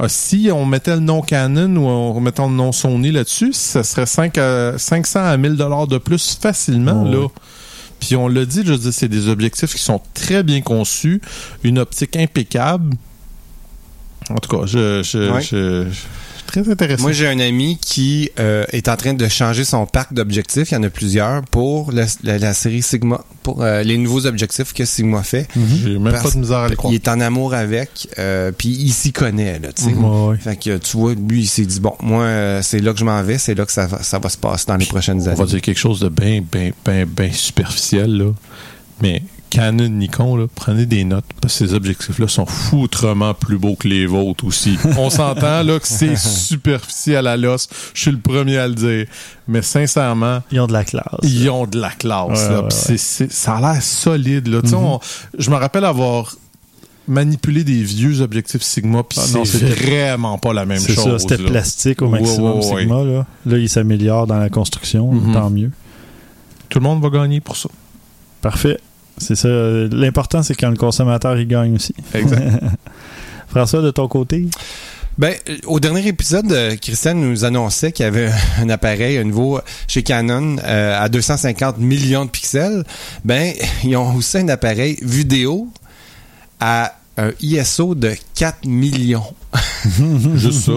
[0.00, 3.82] Ah, si on mettait le nom Canon ou on mettait le nom Sony là-dessus, ça
[3.82, 7.04] serait 5 à- 500 à 1000 dollars de plus facilement.
[7.04, 7.26] Oh, là.
[8.00, 11.20] Puis on l'a dit, je veux dire, c'est des objectifs qui sont très bien conçus,
[11.64, 12.94] une optique impeccable.
[14.30, 15.42] En tout cas, je, je, Ouais.
[15.42, 16.06] je- je-
[16.48, 17.02] très intéressant.
[17.02, 20.70] Moi, j'ai un ami qui euh, est en train de changer son parc d'objectifs.
[20.72, 24.26] Il y en a plusieurs pour la, la- la série Sigma, pour euh, les nouveaux
[24.26, 25.46] objectifs que Sigma fait.
[25.84, 26.92] J'ai même Parce- pas de misère à les croire.
[26.92, 29.92] Il est en amour avec, euh, puis il s'y connaît, là, tu sais.
[29.92, 30.36] Ouais, ouais.
[30.38, 33.04] Fait que, tu vois, lui, il s'est dit, bon, moi, euh, c'est là que je
[33.04, 35.26] m'en vais, c'est là que ça va, ça va se passer dans les prochaines On
[35.26, 35.36] années.
[35.36, 38.32] va dire quelque chose de bien, bien, bien, bien superficiel, là.
[39.00, 43.76] Mais Canon, Nikon, là, prenez des notes, parce que ces objectifs-là sont foutrement plus beaux
[43.76, 44.76] que les vôtres aussi.
[44.98, 47.68] On s'entend, là, que c'est superficiel à l'os.
[47.94, 49.06] Je suis le premier à le dire.
[49.46, 51.04] Mais sincèrement, Ils ont de la classe.
[51.22, 52.62] ils ont de la classe, Ouais, là.
[52.64, 54.60] ouais, c'est- ça a l'air solide, là.
[54.74, 55.00] On-
[55.38, 56.36] je me rappelle avoir
[57.06, 61.04] manipulé des vieux objectifs Sigma, puis Ah non, c'est vraiment pas la même C'est chose.
[61.04, 62.80] ça, c'était plastique au maximum ouais, ouais.
[62.82, 63.02] Sigma.
[63.02, 65.32] Là, là il s'améliore dans la construction, Mhm.
[65.32, 65.70] tant mieux.
[66.68, 67.70] Tout le monde va gagner pour ça.
[68.42, 68.78] Parfait.
[69.18, 69.48] C'est ça.
[69.48, 71.94] L'important, c'est quand le consommateur, il gagne aussi.
[72.14, 72.42] Exact.
[73.48, 74.46] François, de ton côté?
[75.18, 79.24] Ben, euh, au dernier épisode, euh, Christian nous annonçait qu'il y avait un appareil, un
[79.24, 82.84] nouveau chez Canon euh, à 250 millions de pixels.
[83.24, 83.52] Ben,
[83.84, 85.68] ils ont aussi un appareil vidéo
[86.60, 89.34] à un ISO de 4 millions.
[90.36, 90.72] Juste ça.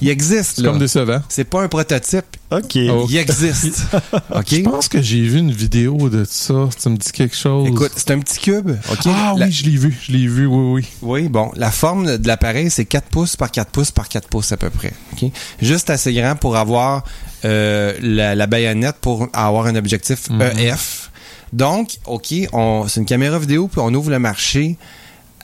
[0.00, 0.68] Il existe, C'est là.
[0.70, 1.20] comme décevant.
[1.28, 2.24] C'est pas un prototype.
[2.50, 2.74] OK.
[2.76, 3.82] Il existe.
[4.30, 4.46] OK?
[4.50, 6.68] Je pense que j'ai vu une vidéo de ça.
[6.78, 7.68] Ça me dit quelque chose.
[7.68, 8.70] Écoute, c'est un petit cube.
[8.90, 8.98] OK?
[9.06, 9.98] ah La- oui, je l'ai vu.
[10.06, 10.86] Je l'ai vu, oui, oui.
[11.02, 14.52] Oui, bon, la forme de l'appareil, c'est 4 pouces par 4 pouces par 4 pouces
[14.52, 14.92] à peu près.
[15.14, 15.30] OK?
[15.60, 17.04] Juste assez grand pour avoir
[17.44, 20.42] euh, la, la baïonnette pour avoir un objectif Mhm.
[20.58, 21.10] EF.
[21.52, 24.76] Donc, OK, c'est une caméra vidéo, puis on ouvre le marché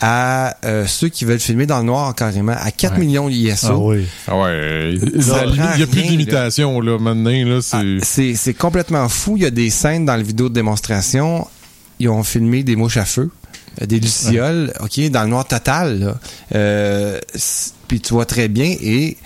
[0.00, 3.00] à euh, ceux qui veulent filmer dans le noir carrément, à 4 Ouais.
[3.00, 3.68] millions d'ISO.
[3.70, 4.06] Ah oui.
[4.26, 4.94] Ah ouais.
[4.94, 6.98] Il n'y a plus de limitation, là.
[6.98, 7.76] Maintenant, là, c'est.
[7.76, 9.37] Ah, c'est c'est complètement fou.
[9.37, 11.46] Il y a des scènes dans le vidéo de démonstration.
[12.00, 13.30] Ils ont filmé des mouches à feu,
[13.82, 15.98] euh, des lucioles, ok, dans le noir total.
[15.98, 16.14] là.
[16.54, 17.18] Euh,
[17.88, 19.16] Puis tu vois très bien et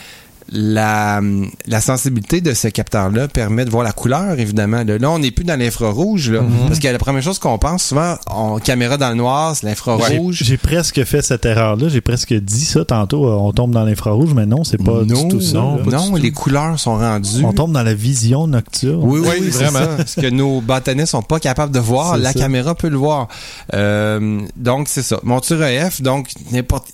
[0.52, 1.20] la,
[1.66, 4.84] la sensibilité de ce capteur-là permet de voir la couleur, évidemment.
[4.86, 8.16] Là, on n'est plus dans l'infrarouge, là, parce que la première chose qu'on pense souvent,
[8.26, 10.40] en caméra dans le noir, c'est l'infrarouge.
[10.42, 11.88] J'ai presque fait cette erreur-là.
[11.88, 13.26] J'ai presque dit ça tantôt.
[13.28, 15.58] euh, On tombe dans l'infrarouge, mais non, c'est pas non, du tout ça.
[15.58, 15.96] non, là.
[15.98, 17.44] non, les couleurs sont rendues.
[17.44, 19.00] On tombe dans la vision nocturne.
[19.02, 19.78] Oui, oui, vraiment.
[19.80, 20.04] vraiment.
[20.06, 22.38] Ce que nos bâtonnets sont pas capables de voir, C'est la ça.
[22.38, 23.28] caméra peut le voir.
[23.74, 25.18] Euh, donc, c'est ça.
[25.22, 26.88] Monture EF, donc n'importe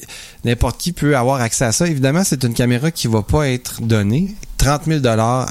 [0.45, 1.87] n'importe qui peut avoir accès à ça.
[1.89, 4.35] Évidemment, c'est une caméra qui va pas être donnée.
[4.59, 5.47] 30 000 dollars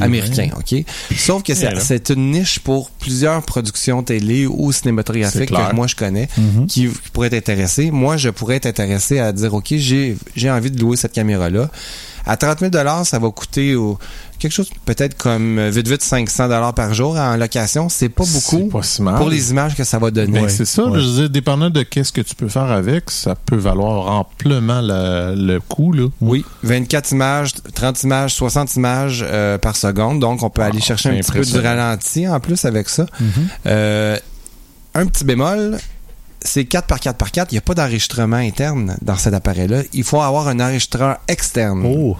[0.00, 0.84] américains, OK?
[1.16, 1.80] Sauf que c'est là?
[2.10, 6.66] une niche pour plusieurs productions télé ou cinématographiques que moi je connais Mhm.
[6.68, 7.90] qui, qui pourraient être intéressés.
[7.90, 11.68] Moi, je pourrais être intéressé à dire, OK, j'ai j'ai envie de louer cette caméra-là.
[12.26, 12.70] À 30 000
[13.04, 13.98] ça va coûter au-
[14.48, 17.88] quelque chose peut-être comme euh, vite vite 500 par jour en location.
[17.88, 19.16] C'est pas beaucoup C'est pas si mal.
[19.16, 20.32] pour les images que ça va donner.
[20.32, 20.48] Ben, Ouais.
[20.48, 21.00] c'est ça, Ouais.
[21.00, 24.80] je veux dire, dépendant de qu'est-ce que tu peux faire avec, ça peut valoir amplement
[24.80, 26.08] la- le coût, là.
[26.20, 30.20] Oui, 24 images, 30 images, 60 images euh, par seconde.
[30.20, 31.68] Donc, on peut aller chercher un petit peu du impressionnant.
[31.68, 33.06] ralenti en plus avec ça.
[33.20, 33.28] Mhm.
[33.66, 34.16] Euh,
[34.94, 35.78] un petit bémol,
[36.44, 37.50] c'est 4 par 4 par 4.
[37.52, 39.82] Il n'y a pas d'enregistrement interne dans cet appareil-là.
[39.94, 41.84] Il faut avoir un enregistreur externe.
[41.86, 42.16] Oh.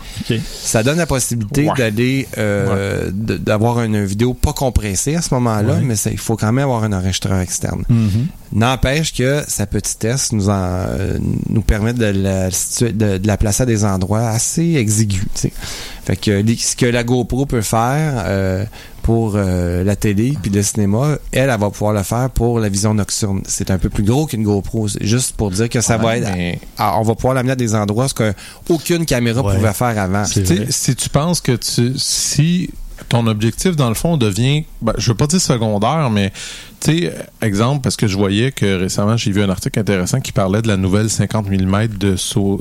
[0.62, 1.74] Ça donne la possibilité Ouais.
[1.76, 5.80] d'aller euh, d'avoir une vidéo pas compressée à ce moment-là, Ouais.
[5.82, 7.84] mais il faut quand même avoir un enregistreur externe.
[7.88, 8.26] Mhm.
[8.52, 11.18] N'empêche que sa petitesse nous en, euh,
[11.50, 15.24] nous permet de la, situer- de, de la placer à des endroits assez exigus.
[16.04, 18.64] Fait que ce que la GoPro peut faire euh,
[19.04, 22.70] pour euh, la télé puis le cinéma, elle, elle va pouvoir le faire pour la
[22.70, 23.42] vision nocturne.
[23.46, 24.88] C'est un peu plus gros qu'une GoPro.
[24.88, 26.32] C'est juste pour dire que ça va être.
[26.34, 28.32] mais- on va pouvoir l'amener à des endroits ce que
[28.70, 29.56] aucune caméra Ouais.
[29.56, 30.24] pouvait faire avant.
[30.24, 32.70] Si tu penses que tu, si
[33.14, 36.33] ton objectif, dans le fond, devient, ben, je veux pas dire secondaire, mais,
[36.81, 40.33] tu sais, exemple, parce que je voyais que récemment, j'ai vu un article intéressant qui
[40.33, 42.16] parlait de la nouvelle 50 mm de,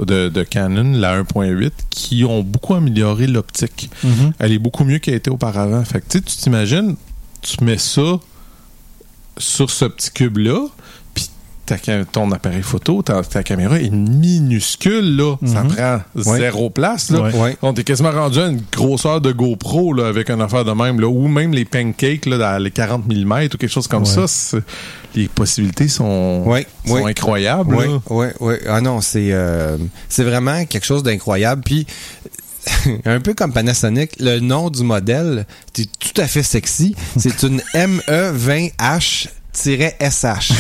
[0.06, 3.90] de, de Canon, la 1.8, qui ont beaucoup amélioré l'optique.
[4.04, 4.34] Mhm.
[4.38, 5.84] Elle est beaucoup mieux qu'elle était auparavant.
[5.86, 6.98] Fait que, tu sais, tu t'imagines,
[7.42, 8.20] tu mets ça
[9.40, 10.68] sur ce petit cube-là,
[11.66, 11.78] ta
[12.12, 15.36] ton appareil photo, ta, ta caméra est minuscule, là.
[15.46, 15.74] Ça Mhm.
[15.74, 16.38] prend Ouais.
[16.40, 17.22] zéro place, là.
[17.30, 17.58] Ouais.
[17.62, 21.00] On est quasiment rendu à une grosseur de GoPro là, avec une affaire de même,
[21.00, 24.28] là, ou même les pancakes là, dans les 40 mm ou quelque chose comme Ouais.
[24.28, 24.58] ça.
[25.16, 26.44] Les possibilités sont,
[26.86, 27.76] sont incroyables.
[27.76, 28.54] Oui, oui, oui.
[28.68, 29.78] Ah non, c'est euh,
[30.10, 31.62] c'est vraiment quelque chose d'incroyable.
[31.64, 31.86] Puis
[33.06, 36.96] un peu comme Panasonic, le nom du modèle, c'est tout à fait sexy.
[37.18, 40.54] C'est une E MEE20H-SH.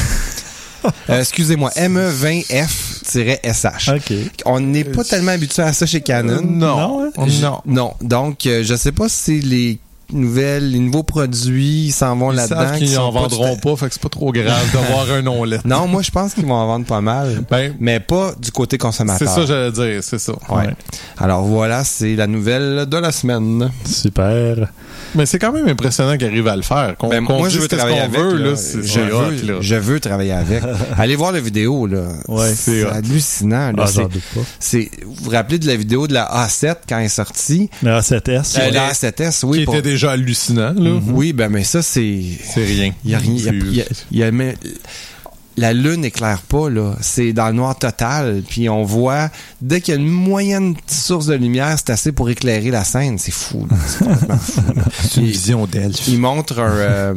[1.10, 3.96] Euh, Excusez-moi, E MEE20F-SH.
[3.96, 4.14] OK.
[4.46, 6.38] On n'est pas tellement habitué à ça chez Canon.
[6.38, 6.78] Euh, non.
[6.78, 7.62] Non, hein?
[7.66, 7.94] Non.
[8.02, 9.80] Donc, euh, je sais pas si les
[10.12, 12.78] nouvelles, les nouveaux produits s'en vont Ils là-dedans.
[12.78, 15.44] qu'ils sont en pas vendront pas, fait que c'est pas trop grave d'avoir un nom
[15.44, 15.64] lettre.
[15.68, 17.44] Non, moi, je pense qu'ils vont en vendre pas mal.
[17.50, 19.28] Ben, Mais pas du côté consommateur.
[19.28, 20.34] c'est ça, j'allais dire, c'est ça.
[20.50, 20.70] Ouais.
[21.18, 23.70] Alors voilà, c'est la nouvelle de la semaine.
[23.86, 24.68] Super.
[25.16, 26.96] Mais c'est quand même impressionnant qu'ils arrivent à le faire.
[26.98, 28.20] Qu'on, Ben, qu'on moi, je veux travailler avec.
[28.20, 28.50] veut, là.
[28.52, 29.58] là, c'est, je, hot, veux, là.
[29.62, 30.64] je veux travailler avec.
[30.98, 32.04] Allez voir la vidéo, là.
[32.28, 32.52] Ouais.
[32.56, 33.72] c'est hallucinant.
[33.72, 33.84] là.
[33.84, 34.42] Ah, C'est- j'en doute pas.
[34.60, 37.70] c'est, vous vous rappelez de la vidéo de la A7 quand elle est sortie?
[37.84, 38.58] La A7S.
[38.58, 38.72] Euh, ouais.
[38.72, 39.66] la A7S, Qui oui.
[39.66, 41.00] pour- était déjà hallucinant, là.
[41.08, 42.22] Oui, ben mais ça, c'est...
[42.44, 42.94] C'est rien.
[43.06, 43.34] Il y a rien.
[43.36, 44.56] il y a- il y a- il y a- mais
[45.56, 46.96] la lune n'éclaire pas, là.
[47.02, 48.42] C'est dans le noir total.
[48.50, 49.30] Puis on voit,
[49.62, 52.84] dès qu'il y a une moyenne petite source de lumière, c'est assez pour éclairer la
[52.84, 53.18] scène.
[53.20, 53.68] C'est fou.
[55.04, 56.08] C'est une vision d'elfe.
[56.08, 57.14] Il montre un, euh,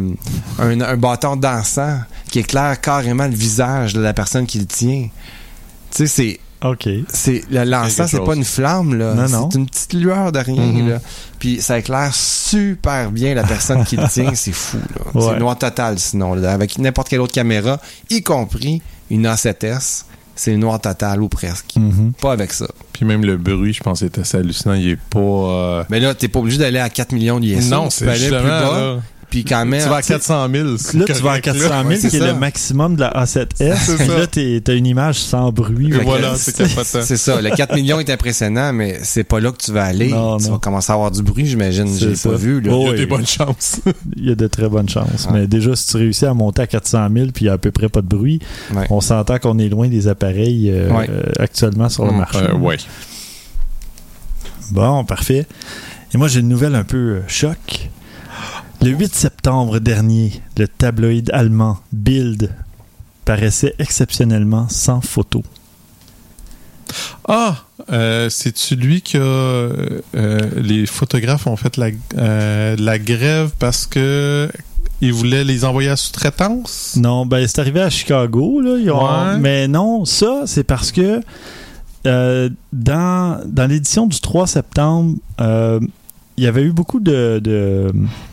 [0.59, 5.09] un, un bâton dansant qui éclaire carrément le visage de la personne qui le tient.
[5.91, 6.89] Tu sais, c'est OK.
[7.13, 9.49] c'est le- l'encens, c'est pas une flamme là, Non, non.
[9.51, 10.89] c'est une petite lueur de rien Mhm.
[10.89, 10.99] là.
[11.39, 15.11] Puis ça éclaire super bien la personne qui le tient, c'est fou là.
[15.21, 15.33] Ouais.
[15.33, 16.53] C'est noir total sinon là.
[16.53, 21.75] avec n'importe quelle autre caméra, y compris une A7S, c'est noir total ou presque.
[21.77, 22.13] Mhm.
[22.21, 22.67] Pas avec ça.
[22.93, 24.75] Puis même le bruit, je pense, est assez hallucinant.
[24.75, 25.19] Il est pas.
[25.21, 27.69] euh, Mais là, t'es pas obligé d'aller à 4 millions d'ISO.
[27.75, 28.41] Non, c'est plus bas.
[28.43, 28.97] là.
[29.29, 29.83] Puis quand même.
[29.83, 30.77] Tu vas à 400 000.
[30.79, 33.01] c'est Là, tu vas à correct, 400 000, Ouais, c'est qui est le maximum de
[33.01, 33.47] la A7S.
[33.59, 34.19] C'est Puis ça.
[34.19, 35.89] là, t'es- t'as une image sans bruit.
[35.93, 37.41] Et voilà, c'est ça.
[37.43, 40.09] Le 4 millions est impressionnant, mais c'est pas là que tu vas aller.
[40.11, 40.53] Non, tu non.
[40.53, 41.89] vas commencer à avoir du bruit, j'imagine.
[41.99, 42.71] J'ai pas vu, là.
[42.73, 42.97] Oh, Il y a oui.
[42.99, 43.81] des bonnes chances.
[44.17, 45.29] Il y a de très bonnes chances.
[45.33, 47.59] Mais déjà, si tu réussis à monter à 400 000 puis il y a à
[47.59, 48.39] peu près pas de bruit,
[48.75, 48.87] Ouais.
[48.91, 51.07] on s'entend qu'on est loin des appareils euh, Ouais.
[51.11, 52.17] euh, actuellement sur le Mm.
[52.17, 52.39] marché.
[52.43, 52.77] Euh, ouais.
[54.71, 55.47] Bon, parfait.
[56.15, 57.91] Et moi, j'ai une nouvelle un peu euh, choc.
[58.83, 62.55] Le 8 septembre dernier, le tabloïd allemand Bild
[63.25, 65.43] paraissait exceptionnellement sans photo.
[67.27, 67.57] Ah,
[67.91, 70.01] euh, c'est-tu lui que euh,
[70.57, 74.49] les photographes ont fait la, euh, la grève parce que
[75.01, 76.95] ils voulaient les envoyer à sous-traitance?
[76.97, 78.79] Non, ben c'est arrivé à Chicago, là.
[78.79, 79.39] ils ont- Ouais.
[79.39, 81.21] Mais non, ça, c'est parce que
[82.05, 85.17] dans, dans l'édition du 3 septembre,
[86.37, 87.93] il y avait eu beaucoup de, de-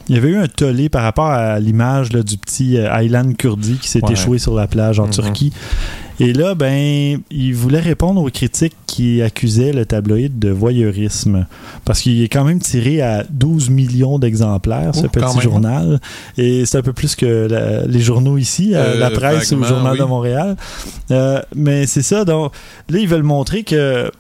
[0.10, 3.32] Il y avait eu un tollé par rapport à l'image là, du petit euh, Aylan
[3.34, 4.12] Kurdi qui s'est Ouais.
[4.12, 5.12] échoué sur la plage en Mhm.
[5.12, 5.54] Turquie.
[6.20, 11.48] Et là, ben, il voulait répondre aux critiques qui accusaient le tabloïd de voyeurisme.
[11.86, 16.00] Parce qu'il est quand même tiré à 12 millions d'exemplaires, ce Oh, petit journal.
[16.38, 19.58] Et c'est un peu plus que la- les journaux ici, euh, Euh, la presse ou
[19.58, 20.00] le Journal oui.
[20.00, 20.56] de Montréal.
[21.12, 22.26] Euh, mais c'est ça.
[22.26, 22.52] Donc,
[22.90, 24.12] là, ils veulent montrer que.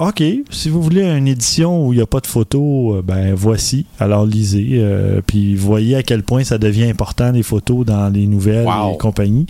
[0.00, 3.34] OK, si vous voulez une édition où il n'y a pas de photos, euh, ben
[3.34, 3.84] voici.
[3.98, 8.26] Alors lisez, euh, puis voyez à quel point ça devient important les photos dans les
[8.26, 8.94] nouvelles Wow.
[8.94, 9.44] et compagnie.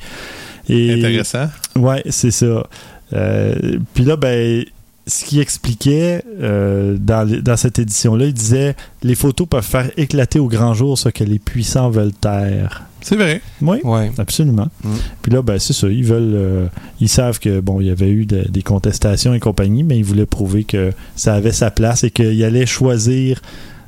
[0.68, 1.46] Et Intéressant.
[1.76, 2.66] Ouais, c'est ça.
[3.12, 3.54] Euh,
[3.94, 4.64] Puis là, ben,
[5.10, 10.46] ce qu'il expliquait euh, dans, cette édition-là, il disait les photos peuvent faire éclater au
[10.46, 12.84] grand jour ce que les puissants veulent taire.
[13.02, 13.40] C'est vrai.
[13.62, 14.10] Oui, Ouais.
[14.18, 14.68] absolument.
[14.84, 14.88] Mm.
[15.22, 15.88] Puis là, ben, c'est ça.
[15.88, 16.34] Ils veulent.
[16.34, 16.66] euh,
[17.00, 20.04] ils savent que, bon, il y avait eu de- des contestations et compagnie, mais ils
[20.04, 23.40] voulaient prouver que ça avait sa place et qu'ils allaient choisir.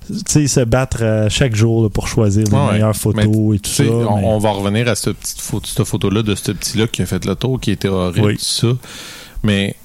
[0.08, 3.58] Tu sais, se battre euh, chaque jour là, pour choisir les Ouais, meilleures photos et
[3.60, 3.84] tout ça.
[3.84, 7.02] on, mais- on va revenir à cette petite photo, cette photo-là de ce petit-là qui
[7.02, 8.36] a fait le tour, qui était horrible, Oui.
[8.36, 8.68] tout ça.
[9.44, 9.76] Mais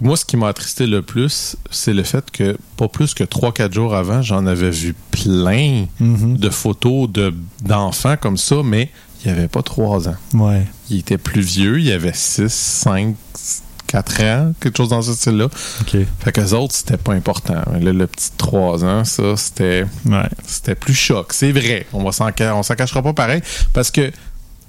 [0.00, 3.72] moi, ce qui m'a attristé le plus, c'est le fait que pas plus que 3-4
[3.72, 6.36] jours avant, j'en avais vu plein Mhm.
[6.36, 8.90] de photos de, d'enfants comme ça, mais
[9.24, 10.16] il n'y avait pas 3 ans.
[10.34, 10.66] Ouais.
[10.90, 13.14] Il était plus vieux, il avait 6, 5,
[13.86, 15.48] 4 ans, quelque chose dans ce style-là.
[15.50, 17.62] Fait qu'eux autres, c'était pas important.
[17.80, 20.28] Là, le petit 3 ans, ça, c'était Ouais.
[20.46, 21.32] c'était plus choc.
[21.32, 21.86] C'est vrai.
[21.92, 23.40] On s'en cachera pas pareil.
[23.72, 24.10] Parce que,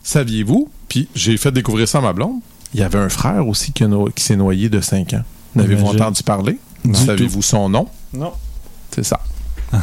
[0.04, 2.39] saviez-vous, puis j'ai fait découvrir ça à ma blonde,
[2.75, 5.23] il y avait un frère aussi qui, a no- qui s'est noyé de 5 ans.
[5.55, 6.57] N'avez-vous entendu parler?
[6.93, 7.88] Savez-vous son nom?
[8.13, 8.33] Non.
[8.91, 9.19] C'est ça.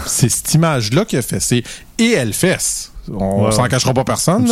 [0.06, 1.40] C'est cette image-là qui a fait.
[1.40, 1.62] C'est
[1.98, 2.92] et elle fesse.
[3.10, 3.68] On s'en ouais.
[3.70, 4.46] cachera pas personne.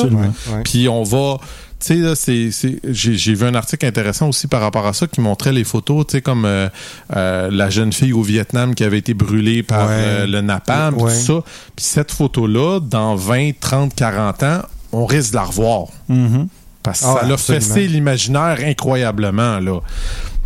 [0.65, 1.37] Puis on va.
[1.79, 5.07] Tu sais, là, c'est, c'est- j'ai, vu un article intéressant aussi par rapport à ça
[5.07, 6.69] qui montrait les photos, tu sais, comme euh,
[7.17, 9.95] euh, la jeune fille au Vietnam qui avait été brûlée par Ouais.
[9.97, 11.11] euh, le napalm, Ouais.
[11.15, 11.41] tout ça.
[11.77, 14.61] Puis cette photo-là, dans 20, 30, 40 ans,
[14.93, 15.87] on risque de la revoir.
[16.09, 16.49] Mhm.
[16.83, 19.81] Parce que Ah, ça l'a fessé l'imaginaire incroyablement, là.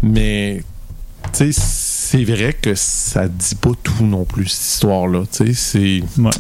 [0.03, 0.63] Mais,
[1.33, 5.25] tu sais, c'est vrai que ça dit pas tout non plus, cette histoire-là.
[5.33, 6.21] Tu sais, c'est...
[6.21, 6.31] Ouais.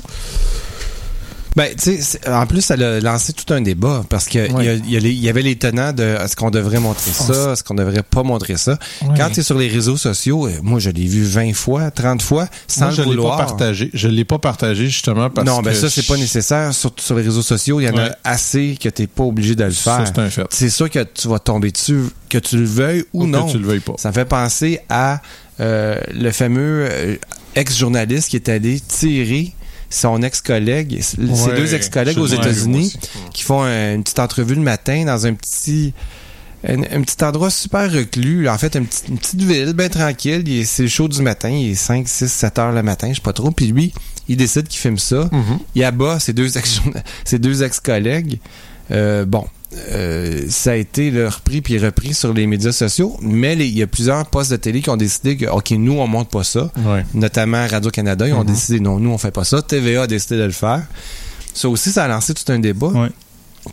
[1.56, 4.48] Ben, tu sais, en plus, ça a lancé tout un débat parce que
[4.88, 8.22] il y avait les tenants de est-ce qu'on devrait montrer ça, est-ce qu'on devrait pas
[8.24, 8.76] montrer ça.
[9.16, 12.22] Quand tu es sur les réseaux sociaux, euh, moi, je l'ai vu 20 fois, 30
[12.22, 13.90] fois, sans Moi, je le l'ai pas partagé.
[13.94, 15.66] Je l'ai pas partagé, justement, parce non, que...
[15.66, 16.74] ben ça, c'est pas nécessaire.
[16.74, 18.00] Surtout sur les réseaux sociaux, il y en Ouais.
[18.10, 20.04] a assez que t'es pas obligé de le faire.
[20.06, 20.46] c'est un fait.
[20.50, 23.46] C'est sûr que tu vas tomber dessus, que tu le veuilles ou, Ou non.
[23.46, 23.94] que tu le veuilles pas.
[23.98, 25.20] Ça me fait penser à
[25.60, 27.16] euh, le fameux euh,
[27.54, 29.52] ex-journaliste qui est allé tirer
[29.94, 32.92] son ex-collègue, ses deux ex-collègues aux États-Unis,
[33.32, 35.92] qui font un- une petite entrevue le matin dans un petit
[36.66, 38.48] un, un petit endroit super reclus.
[38.48, 40.42] En fait, une petite, une petite ville, bien tranquille.
[40.46, 41.50] Il est- C'est show du matin.
[41.50, 43.50] Il est 5, 6, 7 heures le matin, je sais pas trop.
[43.50, 43.92] Puis lui,
[44.28, 45.28] il décide qu'il filme ça.
[45.30, 45.58] Mhm.
[45.74, 46.80] Il abat ses deux ex
[47.26, 48.40] ses deux ex-collègues.
[48.90, 49.44] Euh, bon,
[49.90, 53.82] euh, ça a été là, repris puis repris sur les médias sociaux, mais il y
[53.82, 56.70] a plusieurs postes de télé qui ont décidé que, OK, nous, on montre pas ça.
[56.84, 57.04] Ouais.
[57.14, 58.46] Notamment Radio-Canada, ils ont Mhm.
[58.46, 59.62] décidé, non, nous, on fait pas ça.
[59.62, 60.82] TVA a décidé de le faire.
[61.54, 62.88] Ça aussi, ça a lancé tout un débat.
[62.88, 63.08] Ouais.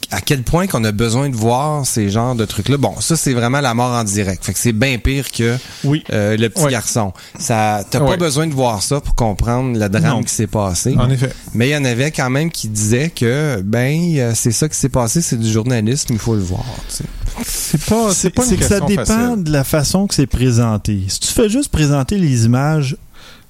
[0.10, 2.77] À quel point qu'on a besoin de voir ces genres de trucs-là.
[2.77, 4.43] Bon, ça, c'est vraiment la mort en direct.
[4.45, 6.04] Fait que c'est bien pire que Oui.
[6.13, 6.71] euh, le petit Ouais.
[6.71, 7.12] garçon.
[7.39, 8.12] Ça, t'as Ouais.
[8.12, 10.23] pas besoin de voir ça pour comprendre le drame Non.
[10.23, 10.95] qui s'est passé.
[10.97, 11.32] En effet.
[11.54, 14.77] Mais il y en avait quand même qui disaient que, ben, euh, c'est ça qui
[14.77, 16.63] s'est passé, c'est du journalisme, il faut le voir.
[16.88, 19.43] C'est pas, C'est pas une c'est que ça dépend facile.
[19.43, 20.99] de la façon que c'est présenté.
[21.08, 22.97] Si tu fais juste présenter les images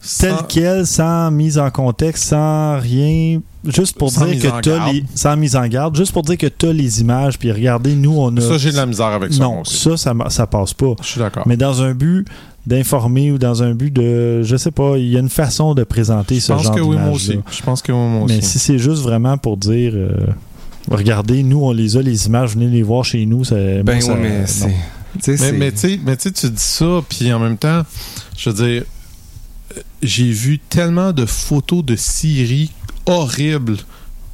[0.03, 4.93] Sans- quelles, sans mise en contexte, sans rien, juste pour Sans dire que t'as garde.
[4.95, 8.15] les, sans mise en garde, juste pour dire que t'as les images, puis regardez, nous
[8.17, 8.41] on a.
[8.41, 9.77] Ça, j'ai de la misère avec ça, non, aussi.
[9.77, 10.95] ça, ça, ça passe pas.
[11.01, 11.43] Je suis d'accord.
[11.47, 12.25] Mais dans un but
[12.65, 15.83] d'informer ou dans un but de, je sais pas, il y a une façon de
[15.83, 17.39] présenter Je ce pense genre que oui, moi aussi.
[17.51, 18.47] Je pense que oui, moi Mais aussi.
[18.49, 20.09] si c'est juste vraiment pour dire, euh,
[20.89, 23.93] regardez, nous on les a les images, venez les voir chez nous, ça, Ben moi,
[23.95, 24.65] oui, ça- mais c'est.
[25.23, 27.81] tu Mais, c'est- mais tu sais, mais tu tu dis ça, puis en même temps,
[28.37, 28.83] je veux dire,
[30.01, 32.71] j'ai vu tellement de photos de Siri
[33.05, 33.77] horribles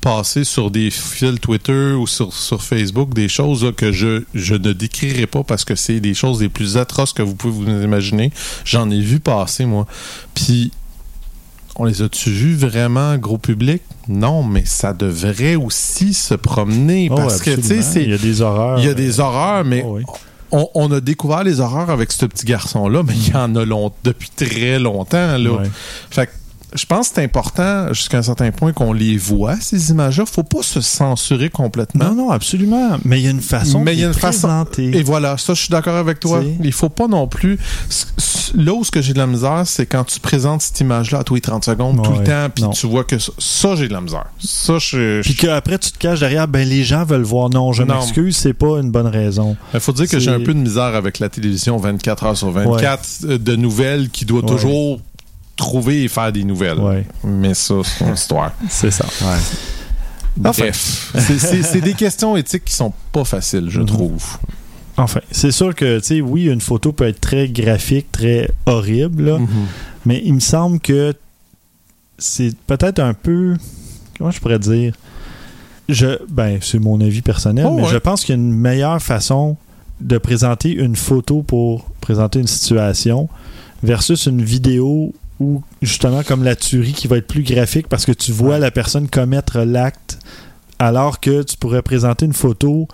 [0.01, 4.53] passer sur des fils Twitter ou sur, sur Facebook, des choses là, que je, je
[4.55, 7.83] ne décrirai pas parce que c'est des choses les plus atroces que vous pouvez vous
[7.83, 8.31] imaginer.
[8.63, 9.85] J'en ai vu passer, moi.
[10.33, 10.71] Puis,
[11.75, 13.81] on les a-tu vus vraiment, gros public?
[14.07, 18.17] Non, mais ça devrait aussi se promener Oh, parce que, tu sais, il y a
[18.17, 18.79] des horreurs.
[18.79, 20.03] il y a des horreurs, mais Oh, oui.
[20.51, 23.65] On, on a découvert les horreurs avec ce petit garçon-là, mais il y en a
[23.65, 25.37] long, depuis très longtemps.
[25.37, 25.51] Là.
[25.51, 25.69] Ouais.
[26.09, 26.31] Fait que
[26.73, 30.25] je pense que c'est important, jusqu'à un certain point, qu'on les voit, ces images-là.
[30.25, 32.05] Faut pas se censurer complètement.
[32.05, 32.97] Non, non, absolument.
[33.05, 34.65] Mais il y a une façon Mais il y a façon-.
[34.77, 36.41] Et voilà, ça, je suis d'accord avec toi.
[36.63, 37.57] Il faut pas non plus.
[38.55, 41.23] Là où ce que j'ai de la misère, c'est quand tu présentes cette image-là à
[41.23, 43.93] tous les 30 secondes, tout le temps, puis tu vois que ça, ça, j'ai de
[43.93, 44.25] la misère.
[44.39, 45.21] Ça, je.
[45.21, 47.49] Puis qu'après, tu te caches derrière, ben les gens veulent voir.
[47.49, 49.57] Non, je m'excuse, c'est pas une bonne raison.
[49.73, 52.51] Il faut dire que j'ai un peu de misère avec la télévision 24 heures sur
[52.51, 54.47] 24 euh, de nouvelles qui doit Ouais.
[54.47, 54.99] toujours
[55.57, 56.79] trouver et faire des nouvelles.
[56.79, 58.53] Ouais, Mais ça, c'est une histoire.
[58.69, 59.05] c'est ça.
[59.05, 59.37] Enfin.
[60.37, 63.85] Bref, c'est- c'est des questions éthiques qui sont pas faciles, je Mhm.
[63.87, 64.23] trouve.
[64.95, 69.23] Enfin, c'est sûr que, tu sais, oui, une photo peut être très graphique, très horrible,
[69.25, 69.47] là, Mhm.
[70.05, 71.13] mais il me semble que
[72.19, 73.55] c'est peut-être un peu.
[74.17, 74.93] Comment je pourrais dire?
[75.89, 77.89] Je, Ben, c'est mon avis personnel, Oh, mais ouais.
[77.91, 79.55] je pense qu'il y a une meilleure façon
[80.01, 83.29] de présenter une photo pour présenter une situation
[83.83, 88.11] versus une vidéo où, justement, comme la tuerie qui va être plus graphique parce que
[88.11, 90.19] tu vois la personne commettre l'acte
[90.79, 92.87] alors que tu pourrais présenter une photo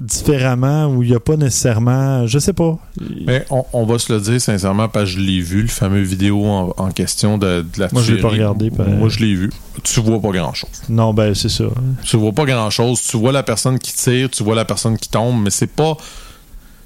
[0.00, 2.26] différemment où il n'y a pas nécessairement.
[2.26, 2.78] Je sais pas.
[3.24, 6.02] Mais on, on va se le dire sincèrement, parce que je l'ai vu, le fameux
[6.02, 8.70] vidéo en, en question de, de la Moi, je l'ai pas regardé.
[8.70, 9.50] Moi, je l'ai vu.
[9.84, 10.82] Tu vois pas grand-chose.
[10.88, 11.64] Non, ben, c'est ça.
[12.02, 13.00] Tu vois pas grand-chose.
[13.00, 15.96] Tu vois la personne qui tire, tu vois la personne qui tombe, mais c'est pas...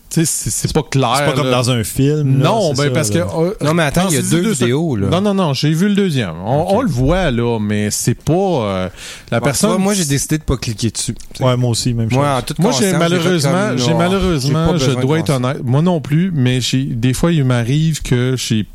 [0.08, 1.14] Tu sais, c'est- pas clair.
[1.18, 1.50] C'est pas comme là.
[1.50, 2.38] dans un film.
[2.38, 3.18] Non, ben ça, parce que.
[3.18, 5.08] euh, Non, mais attends, il y a deux vidéos, là.
[5.08, 6.34] Non, non, non, j'ai vu le deuxième.
[6.44, 8.32] On, le voit, là, mais c'est pas.
[8.32, 8.88] euh,
[9.30, 9.80] la Bon, personne.
[9.80, 11.14] moi, j'ai décidé de pas cliquer dessus.
[11.40, 12.18] Ouais, moi aussi, même chose.
[12.18, 15.62] Moi, Moi, j'ai malheureusement, j'ai malheureusement, je dois être honnête.
[15.64, 18.66] Moi non plus, mais j'ai, des fois, il m'arrive que j'ai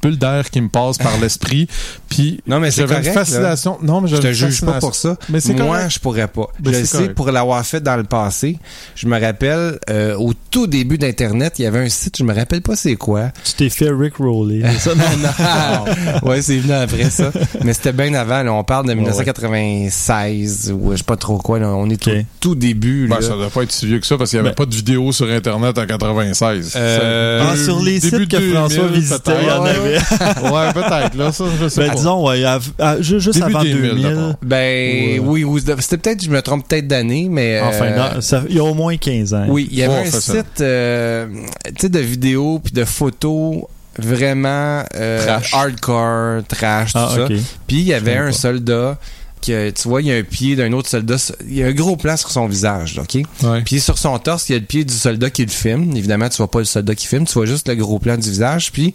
[0.00, 1.68] peu d'air qui me passe par l'esprit,
[2.08, 3.12] puis Non, mais c'est j'avais une là.
[3.12, 3.78] fascination.
[3.82, 5.16] Non, mais Je te juge pas pour ça.
[5.28, 5.90] Mais c'est Moi, correct.
[5.90, 6.46] je pourrais pas.
[6.60, 7.14] Ben, je sais correct.
[7.14, 8.58] pour l'avoir fait dans le passé.
[8.94, 12.34] Je me rappelle, euh, au tout début d'Internet, il y avait un site, je me
[12.34, 13.30] rappelle pas c'est quoi.
[13.44, 14.64] Tu t'es fait Rick Roller.
[14.78, 14.94] c'est ça?
[14.94, 16.28] non.
[16.28, 17.30] ouais, c'est venu après ça.
[17.64, 18.42] Mais c'était bien avant.
[18.42, 18.52] là.
[18.52, 21.58] On parle de 1996 ou je sais pas trop quoi.
[21.58, 21.68] là.
[21.74, 23.06] On est au tout début.
[23.08, 23.22] Ben, là.
[23.22, 24.74] ça doit pas être si vieux que ça parce qu'il y avait Ben- pas de
[24.74, 26.72] vidéo sur Internet en 96.
[26.76, 29.64] Euh, Ah, sur les Début sites que 2000, François visitait, il y en.
[29.96, 30.50] Avait.
[30.50, 31.94] ouais, peut-être, là, ça, je sais Ben, pas.
[31.96, 34.02] disons, ouais, à- ju- juste Début avant 2000, 2000.
[34.02, 34.34] d'abord.
[34.42, 35.18] Ben Ouais.
[35.22, 38.56] oui, oui, c'était peut-être, je me trompe peut-être d'année, mais Enfin, euh, non, ça- il
[38.56, 39.46] y a au moins 15 ans.
[39.48, 41.26] oui, il y avait Ouais, un site, euh,
[41.66, 43.62] tu sais, de vidéos puis de photos
[43.98, 45.54] vraiment euh, Trash.
[45.54, 47.26] hardcore, trash, tout Ah, ça.
[47.26, 47.42] Puis
[47.78, 48.32] il y avait un pas.
[48.32, 48.98] soldat
[49.44, 51.72] que tu vois, il y a un pied d'un autre soldat, il y a un
[51.72, 53.22] gros plan sur son visage, là, ok?
[53.44, 53.62] Ouais.
[53.64, 55.96] Puis sur son torse, il y a le pied du soldat qui le filme.
[55.96, 58.28] Évidemment, tu vois pas le soldat qui filme, tu vois juste le gros plan du
[58.28, 58.72] visage.
[58.72, 58.94] Puis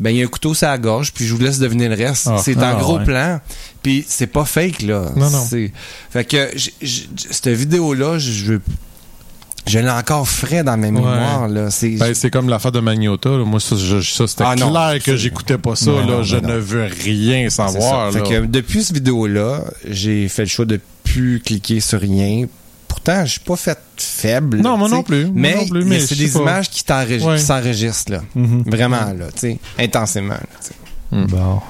[0.00, 1.12] ben il y a un couteau sur la gorge.
[1.12, 2.28] Puis je vous laisse deviner le reste.
[2.30, 2.38] Ah.
[2.42, 3.04] c'est un Ah, gros ouais.
[3.04, 3.40] plan.
[3.82, 5.10] Puis c'est pas fake là.
[5.16, 5.44] Non, non.
[5.48, 5.72] C'est
[6.10, 8.58] fait que j- j- cette vidéo là, je
[9.64, 11.70] je l'ai encore frais dans ma mémoire là.
[11.70, 13.30] C'est Ben, c'est comme l'affaire de Magnota.
[13.30, 13.44] là.
[13.44, 15.90] Moi, ça, je- ça, c'était Ah, non, clair que j'écoutais pas ça.
[15.92, 16.06] Non, là.
[16.06, 18.12] non, je ne veux rien savoir.
[18.12, 22.46] Fait que depuis cette vidéo là, j'ai fait le choix de plus cliquer sur rien.
[22.92, 24.58] Pourtant, je suis pas fait faible.
[24.58, 25.30] Non, moi non plus.
[25.32, 26.40] Mais, non plus, mais mais c'est des pas.
[26.40, 27.38] images qui Ouais.
[27.38, 28.20] s'enregistrent là.
[28.34, 28.64] Mhm.
[28.66, 30.34] Vraiment, là, tu sais, intensément.
[30.34, 30.74] là, sais.
[31.10, 31.60] Bon.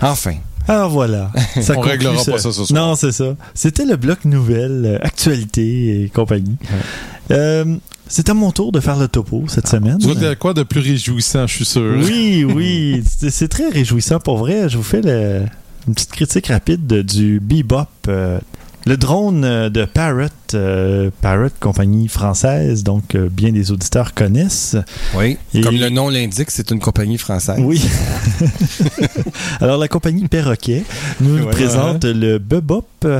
[0.00, 0.36] Enfin.
[0.66, 1.30] Alors voilà.
[1.60, 2.68] Ça On réglera pas ça ce soir.
[2.72, 3.36] Non, c'est ça.
[3.52, 6.56] C'était le bloc nouvelles, euh, actualité et compagnie.
[7.30, 7.76] Euh,
[8.08, 9.98] c'est à mon tour de faire le topo cette semaine.
[9.98, 11.94] Tu vois de quoi de plus réjouissant, je suis sûr?
[11.98, 13.02] Oui, oui.
[13.18, 14.68] C'est c'est très réjouissant pour vrai.
[14.70, 15.42] Je vous fais le-
[15.88, 17.84] une petite critique rapide de- du Bebop.
[18.08, 18.38] euh,
[18.90, 24.74] le drone euh, de Parrot, euh, Parrot, compagnie française, donc euh, bien des auditeurs connaissent.
[25.14, 25.36] Oui.
[25.54, 27.60] Et- Comme le nom l'indique, c'est une compagnie française.
[27.60, 27.80] Oui.
[29.60, 30.82] Alors, la compagnie Perroquet
[31.20, 32.84] nous présente le Bebop.
[33.04, 33.12] et-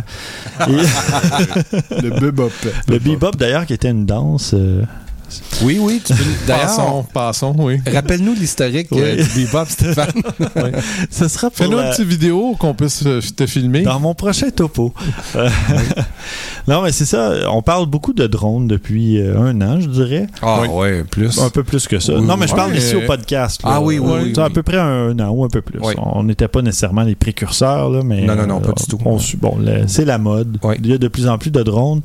[2.03, 2.51] Le bebop.
[2.89, 4.51] le Bebop, d'ailleurs, qui était une danse.
[4.55, 4.83] euh,
[5.63, 6.01] Oui, oui.
[6.05, 6.23] Tu peux...
[6.47, 7.81] D'ailleurs, Passons, passons, oui.
[7.93, 9.01] rappelle-nous l'historique Oui.
[9.03, 10.13] euh, du bebop, Stéphane.
[11.11, 13.83] Ce sera pour Fais-nous la- une petite vidéo qu'on puisse euh, te filmer.
[13.83, 14.93] dans mon prochain topo.
[15.37, 15.49] Euh,
[16.69, 17.33] non, mais c'est ça.
[17.51, 20.27] On parle beaucoup de drones depuis euh, un an, je dirais.
[20.43, 20.69] Ah Oui.
[20.69, 21.39] ouais, plus.
[21.41, 22.15] Un peu plus que ça.
[22.15, 22.49] Oui, non, mais oui.
[22.51, 23.63] je parle Ouais, ici euh, au podcast.
[23.63, 23.71] là.
[23.75, 24.53] Ah oui, oui, Euh, oui, À oui.
[24.53, 25.79] peu près un an ou un peu plus.
[25.83, 25.95] Oui.
[25.99, 28.23] On n'était pas nécessairement les précurseurs, là, mais.
[28.23, 28.99] Non, non, non, euh, pas du tout.
[29.05, 30.59] on bon, le- c'est la mode.
[30.63, 30.75] Oui.
[30.83, 32.01] Il y a de plus en plus de drones.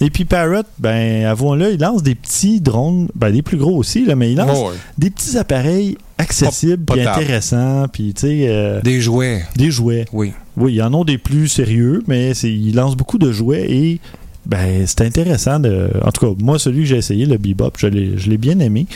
[0.00, 4.04] Et puis Parrot, ben, avouons-le, il lance des petits drones, ben, des plus gros aussi,
[4.04, 8.80] là, mais il lance Oh, des petits appareils accessibles puis intéressants, puis tu sais, euh,
[8.82, 9.44] Des jouets.
[9.56, 10.04] des jouets.
[10.12, 10.32] Oui.
[10.56, 14.00] Oui, il y en a des plus sérieux, mais il lance beaucoup de jouets et
[14.46, 15.60] ben, c'est intéressant.
[15.60, 18.86] De, en tout cas, moi, celui que j'ai essayé, le Bebop, je l'ai, bien aimé.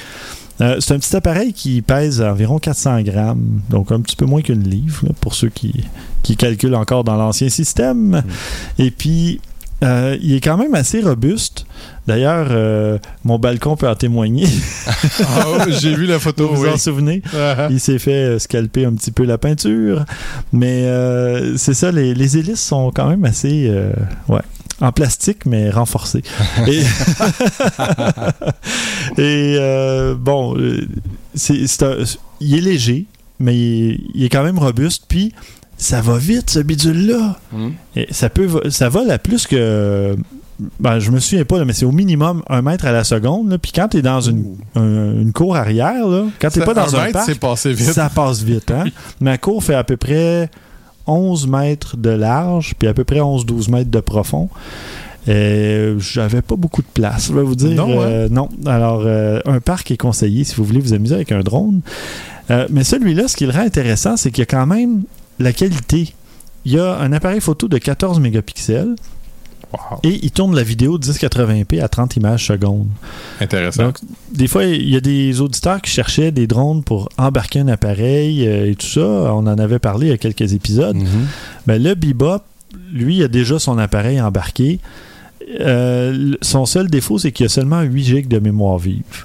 [0.61, 4.43] Euh, c'est un petit appareil qui pèse environ 400 grammes, donc un petit peu moins
[4.43, 5.73] qu'une livre, là, pour ceux qui,
[6.23, 8.23] qui calculent encore dans l'ancien système.
[8.79, 9.41] Et puis,
[9.83, 11.67] euh, il est quand même assez robuste.
[12.07, 14.47] D'ailleurs, euh, mon balcon peut en témoigner.
[15.21, 16.71] Ouais, J'ai vu la photo, vous vous oui.
[16.71, 17.23] en souvenez?
[17.35, 20.05] Ah, Il s'est fait euh, scalper un petit peu la peinture.
[20.53, 23.67] Mais euh, c'est ça, les, les hélices sont quand même assez.
[23.69, 23.93] euh,
[24.29, 24.41] ouais.
[24.81, 26.23] En plastique, mais renforcées.
[26.67, 26.83] Et,
[29.19, 30.57] Et, bon,
[31.35, 31.65] c'est,
[32.41, 33.07] il est léger,
[33.39, 35.05] mais il est, il est quand même robuste.
[35.09, 35.33] Puis
[35.83, 37.39] ça va vite, ce bidule-là.
[37.97, 40.17] Et ça, peut, ça vole à plus que.
[40.79, 43.51] Ben, je me souviens pas, là, mais c'est au minimum un mètre à la seconde.
[43.51, 43.59] là.
[43.59, 46.95] Puis quand tu es dans une, un- une cour arrière, là, quand tu pas dans
[46.95, 47.93] un, mètre, parc, c'est passé vite.
[47.93, 48.71] ça passe vite.
[48.71, 48.85] Hein?
[49.21, 50.49] Ma cour fait à peu près
[51.09, 54.49] 11 mètres de large, puis à peu près 11-12 mètres de profond.
[55.29, 57.75] Euh, J'avais pas beaucoup de place, je vais vous dire.
[57.75, 58.05] Non, hein?
[58.07, 58.49] Euh, non.
[58.67, 61.81] Alors, euh, un parc est conseillé si vous voulez vous amuser avec un drone.
[62.51, 65.03] Euh, mais celui-là, ce qui le rend intéressant, c'est qu'il y a quand même
[65.43, 66.15] la qualité.
[66.65, 68.95] Il y a un appareil photo de 14 mégapixels
[69.73, 70.01] Wow.
[70.03, 72.89] et il tourne la vidéo 1080p à 30 images seconde.
[73.41, 73.85] Intéressant.
[73.85, 73.99] Donc,
[74.31, 78.47] des fois, il y a des auditeurs qui cherchaient des drones pour embarquer un appareil
[78.47, 79.01] euh, et tout ça.
[79.01, 80.97] On en avait parlé il y a quelques épisodes.
[80.97, 81.27] Mhm.
[81.67, 82.43] Ben, le Bebop,
[82.93, 84.79] lui, il a déjà son appareil embarqué.
[85.61, 89.25] Euh, son seul défaut, c'est qu'il a seulement 8 GB de mémoire vive.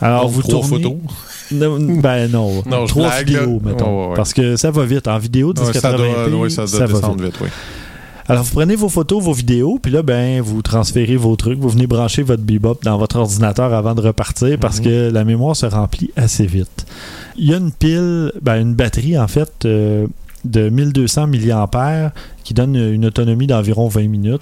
[0.00, 0.82] Alors, vous trois tournez...
[0.84, 0.96] photos.
[1.52, 3.70] Non, ben non, Non, trois blague, vidéos, là.
[3.70, 4.08] mettons.
[4.08, 4.16] Ouais.
[4.16, 5.06] Parce que ça va vite.
[5.08, 7.22] En vidéo, 1080p, Ouais, ça doit, ouais, ça doit ça va vite.
[7.22, 7.48] vite, oui.
[8.26, 11.68] Alors, vous prenez vos photos, vos vidéos, puis là, ben, vous transférez vos trucs, vous
[11.68, 14.84] venez brancher votre Bebop dans votre ordinateur avant de repartir parce Mhm.
[14.84, 16.86] que la mémoire se remplit assez vite.
[17.36, 20.06] Il y a une pile, ben, une batterie, en fait, euh,
[20.46, 24.40] de 1200 mAh qui donne une autonomie d'environ 20 minutes.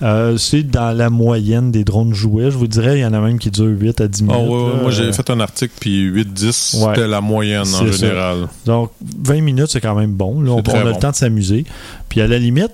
[0.00, 2.50] Euh, c'est dans la moyenne des drones jouets.
[2.50, 4.36] Je vous dirais, il y en a même qui durent 8 à 10 minutes.
[4.38, 4.82] Ah ouais, ouais, là.
[4.82, 6.94] moi, j'ai fait un article, puis 8-10, Ouais.
[6.94, 7.90] c'était la moyenne en ça.
[7.90, 8.48] général.
[8.64, 8.92] Donc,
[9.24, 10.40] 20 minutes, c'est quand même bon.
[10.40, 10.84] Là, on, on a bon.
[10.84, 11.64] le temps de s'amuser.
[12.08, 12.70] Puis, à la limite,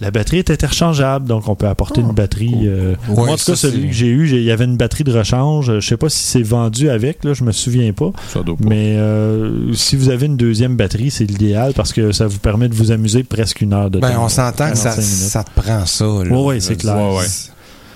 [0.00, 1.26] la batterie est interchangeable.
[1.26, 2.50] Donc, on peut apporter une batterie.
[2.50, 2.58] cool.
[2.68, 5.12] euh, moi, en tout cas, celui que j'ai eu, il y avait une batterie de
[5.12, 5.78] rechange.
[5.80, 7.22] Je sais pas si c'est vendu avec.
[7.24, 8.10] Là, je me souviens pas.
[8.32, 8.64] Ça doit pas.
[8.66, 12.68] Mais euh, si vous avez une deuxième batterie, c'est l'idéal parce que ça vous permet
[12.68, 14.24] de vous amuser presque une heure de Ben, temps.
[14.24, 15.28] on s'entend que ça, 45 minutes.
[15.30, 16.04] ça te prend ça.
[16.04, 16.40] Là.
[16.40, 16.94] Ouais, c'est Je clair.
[16.96, 17.24] dire, Ouais, ouais.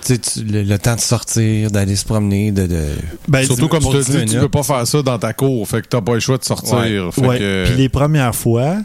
[0.05, 2.67] Tu le, le temps de sortir, d'aller se promener, de.
[2.67, 2.83] de...
[3.27, 5.81] Ben, Surtout comme 10 te dis, tu peux pas faire ça dans ta cour, fait
[5.81, 6.75] que t'as pas le choix de sortir.
[6.77, 6.99] Ouais.
[7.11, 7.39] Fait Ouais.
[7.39, 8.75] que- Puis les premières fois,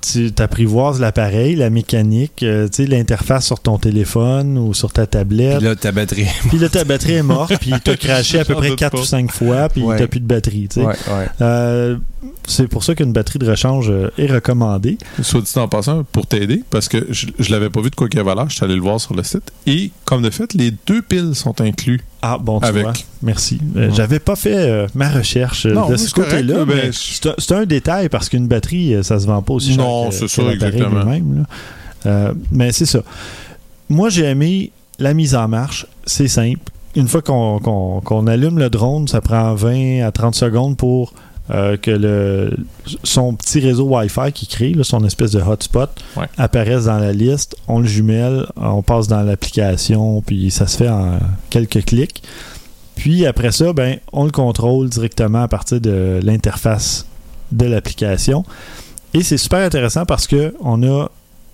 [0.00, 5.06] tu apprivoises l'appareil, la mécanique, euh, tu sais, l'interface sur ton téléphone ou sur ta
[5.06, 5.58] tablette.
[5.58, 6.26] Puis là, ta batterie.
[6.48, 8.98] Puis là, ta batterie est morte, puis t'as craché à peu près doute 4 pas.
[9.00, 9.96] ou 5 fois, puis Ouais.
[9.98, 10.86] t'as plus de batterie, tu sais.
[10.86, 11.26] Ouais, ouais.
[11.40, 11.96] Euh,
[12.46, 14.98] c'est pour ça qu'une batterie de rechange euh, est recommandée.
[15.22, 18.08] Soit dit en passant, pour t'aider, parce que je, je l'avais pas vu de quoi
[18.08, 19.52] qu'il y avait l'air, je suis allé le voir sur le site.
[19.66, 22.00] Et, comme de fait, les deux piles sont inclus.
[22.20, 22.82] Ah, bon, tu Avec.
[22.82, 22.92] vois.
[23.22, 23.60] Merci.
[23.76, 23.90] Euh.
[23.94, 28.08] J'avais pas fait euh, ma recherche euh, Non, de ce côté-là, ben, c'est un- détail
[28.08, 31.04] parce qu'une batterie, euh, ça se vend pas aussi cher Non, c'est ça, exactement.
[32.06, 33.00] Euh, mais c'est ça.
[33.88, 35.86] Moi, j'ai aimé la mise en marche.
[36.06, 36.60] C'est simple.
[36.96, 41.12] Une fois qu'on allume le drone, ça prend 20 à 30 secondes pour
[41.50, 42.56] euh, que le,
[43.04, 46.26] son petit réseau Wi-Fi qui crée, là, son espèce de hotspot, Ouais.
[46.36, 47.56] apparaisse dans la liste.
[47.68, 51.18] On le jumelle, on passe dans l'application, puis ça se fait en
[51.50, 52.22] quelques clics.
[52.96, 57.06] Puis après ça, ben, on le contrôle directement à partir de l'interface
[57.52, 58.44] de l'application.
[59.14, 61.10] Et c'est super intéressant parce que on a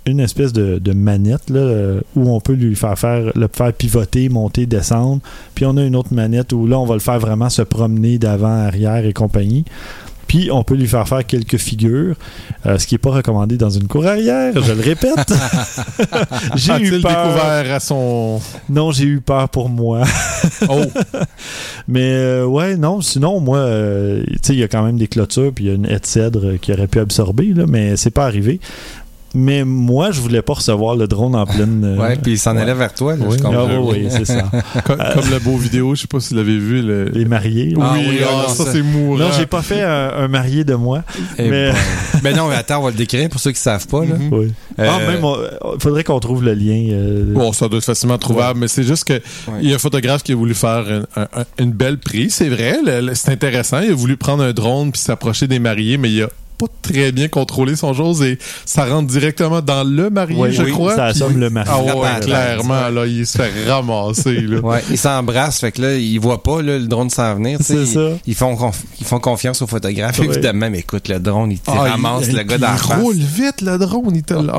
[0.07, 3.73] une espèce de, de manette là, euh, où on peut lui faire faire le faire
[3.73, 5.21] pivoter, monter, descendre.
[5.55, 8.19] Puis on a une autre manette où là on va le faire vraiment se promener
[8.19, 9.65] d'avant, arrière et compagnie.
[10.27, 12.17] Puis on peut lui faire faire quelques figures,
[12.67, 15.33] euh, ce qui n'est pas recommandé dans une cour arrière, je le répète.
[16.57, 17.27] j'ai eu peur.
[17.27, 18.41] découvert à son.
[18.69, 20.03] Non, j'ai eu peur pour moi.
[20.69, 20.83] Oh!
[21.89, 25.09] Mais euh, ouais, non, sinon, moi, euh, tu sais, il y a quand même des
[25.09, 27.97] clôtures, puis il y a une haie de cèdre qui aurait pu absorber, là, mais
[27.97, 28.61] c'est pas arrivé.
[29.35, 31.83] Mais moi, je voulais pas recevoir le drone en pleine.
[31.85, 33.17] euh, Ouais, puis il s'en allait vers toi.
[33.17, 33.37] Là, Oui.
[33.39, 33.67] je Ah comprends.
[33.91, 34.43] oui, oui, c'est ça.
[34.85, 36.83] comme, comme la beau vidéo, je sais pas si vous l'avez vu.
[36.83, 37.05] Le...
[37.07, 37.75] Les mariés.
[37.81, 39.19] Ah oui, oui, ah, ah, ça, c'est mourant.
[39.19, 41.03] Non, j'ai pas fait un, un marié de moi.
[41.39, 41.75] Eh Mais- ben.
[42.23, 44.05] ben non, mais attends, on va le décrire pour ceux qui savent pas.
[44.05, 44.15] Là.
[44.31, 44.53] Oui.
[44.79, 46.89] Euh, Ah, même, on- faudrait qu'on trouve le lien.
[46.93, 49.59] euh, Bon, ça doit être facilement trouvable, mais c'est juste que Ouais.
[49.63, 50.85] il y a un photographe qui a voulu faire
[51.17, 53.81] un- un- un- une belle prise, c'est vrai, le- le- c'est intéressant.
[53.81, 56.29] Il a voulu prendre un drone puis s'approcher des mariés, mais il a
[56.59, 60.63] pas très bien contrôlé son chose et ça rentre directement dans le marié, Oui, je
[60.63, 60.95] oui, crois.
[60.97, 61.71] ça puis- assomme le marié.
[61.75, 64.61] Ah ouais, clairement, là, il se fait ramasser, là.
[64.61, 67.59] Ouais, ils s'embrassent, fait que là, ils voient pas là, le drone s'en venir.
[67.59, 67.87] tu sais.
[67.87, 68.09] C'est ça.
[68.27, 70.27] Ils, font conf- ils font confiance au photographe, Ouais.
[70.27, 72.77] évidemment, mais écoute, le drone, il te Ah, ramasse il- le gars il dans la
[72.77, 73.01] face.
[73.01, 74.53] roule vite, le drone, il te l'a-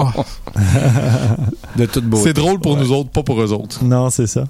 [0.55, 0.55] Ah,
[1.75, 2.23] De toute beauté.
[2.25, 2.79] C'est drôle pour Ouais.
[2.81, 3.83] nous autres, pas pour eux autres.
[3.83, 4.43] Non, c'est ça.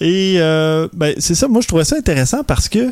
[0.00, 2.90] Et euh, ben, c'est ça, moi je trouvais ça intéressant parce que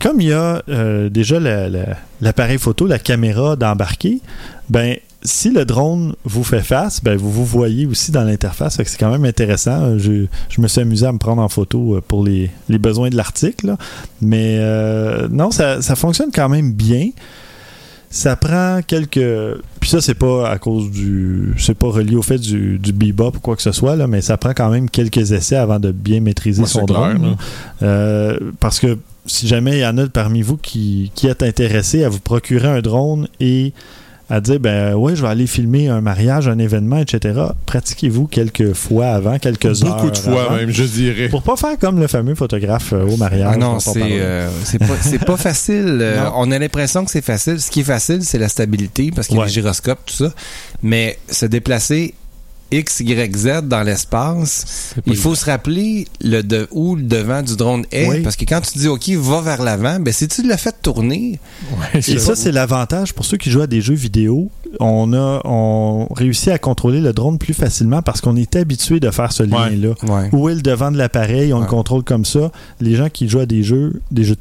[0.00, 4.20] comme il y a euh, déjà la- la- l'appareil photo, la caméra d'embarquer,
[4.68, 8.76] ben si le drone vous fait face, ben vous vous voyez aussi dans l'interface.
[8.84, 9.98] C'est quand même intéressant.
[9.98, 13.10] Je, je me suis amusé à me prendre en photo euh, pour les, les besoins
[13.10, 13.66] de l'article.
[13.66, 13.78] là.
[14.22, 17.10] Mais euh, non, ça, ça fonctionne quand même bien.
[18.10, 19.20] Ça prend quelques.
[19.80, 21.52] Puis ça, c'est pas à cause du.
[21.58, 24.22] C'est pas relié au fait du, du bebop ou quoi que ce soit, là, mais
[24.22, 27.36] ça prend quand même quelques essais avant de bien maîtriser son clair, drone.
[27.82, 28.96] Euh, parce que
[29.28, 32.68] si jamais il y en a parmi vous qui, qui êtes intéressé à vous procurer
[32.68, 33.72] un drone et
[34.30, 37.40] à dire ben ouais je vais aller filmer un mariage, un événement, etc.
[37.64, 39.96] Pratiquez-vous quelques fois avant, quelques heures.
[39.96, 41.28] Beaucoup de fois, avant, même, je dirais.
[41.30, 43.52] Pour pas faire comme le fameux photographe euh, au mariage.
[43.54, 45.98] Ah non, c'est euh, c'est pas c'est pas facile.
[46.02, 47.58] Euh, on a l'impression que c'est facile.
[47.58, 49.48] Ce qui est facile, c'est la stabilité parce qu'il y a Ouais.
[49.48, 50.34] les gyroscopes, tout ça.
[50.82, 52.12] Mais se déplacer
[52.70, 57.56] X, Y, Z dans l'espace, il faut se rappeler le de, où le devant du
[57.56, 58.08] drone est.
[58.08, 58.20] Oui.
[58.22, 61.38] Parce que quand tu dis OK, va vers l'avant, ben si tu l'as fait tourner,
[61.72, 64.50] Ouais, Et ça, c'est l'avantage pour ceux qui jouent à des jeux vidéo.
[64.80, 69.10] On a on réussit à contrôler le drone plus facilement parce qu'on est habitué de
[69.10, 69.94] faire ce lien-là.
[70.02, 70.28] ouais.
[70.32, 72.52] Où est le devant de l'appareil, on le contrôle comme ça.
[72.80, 74.36] Les gens qui jouent à des jeux, des jeux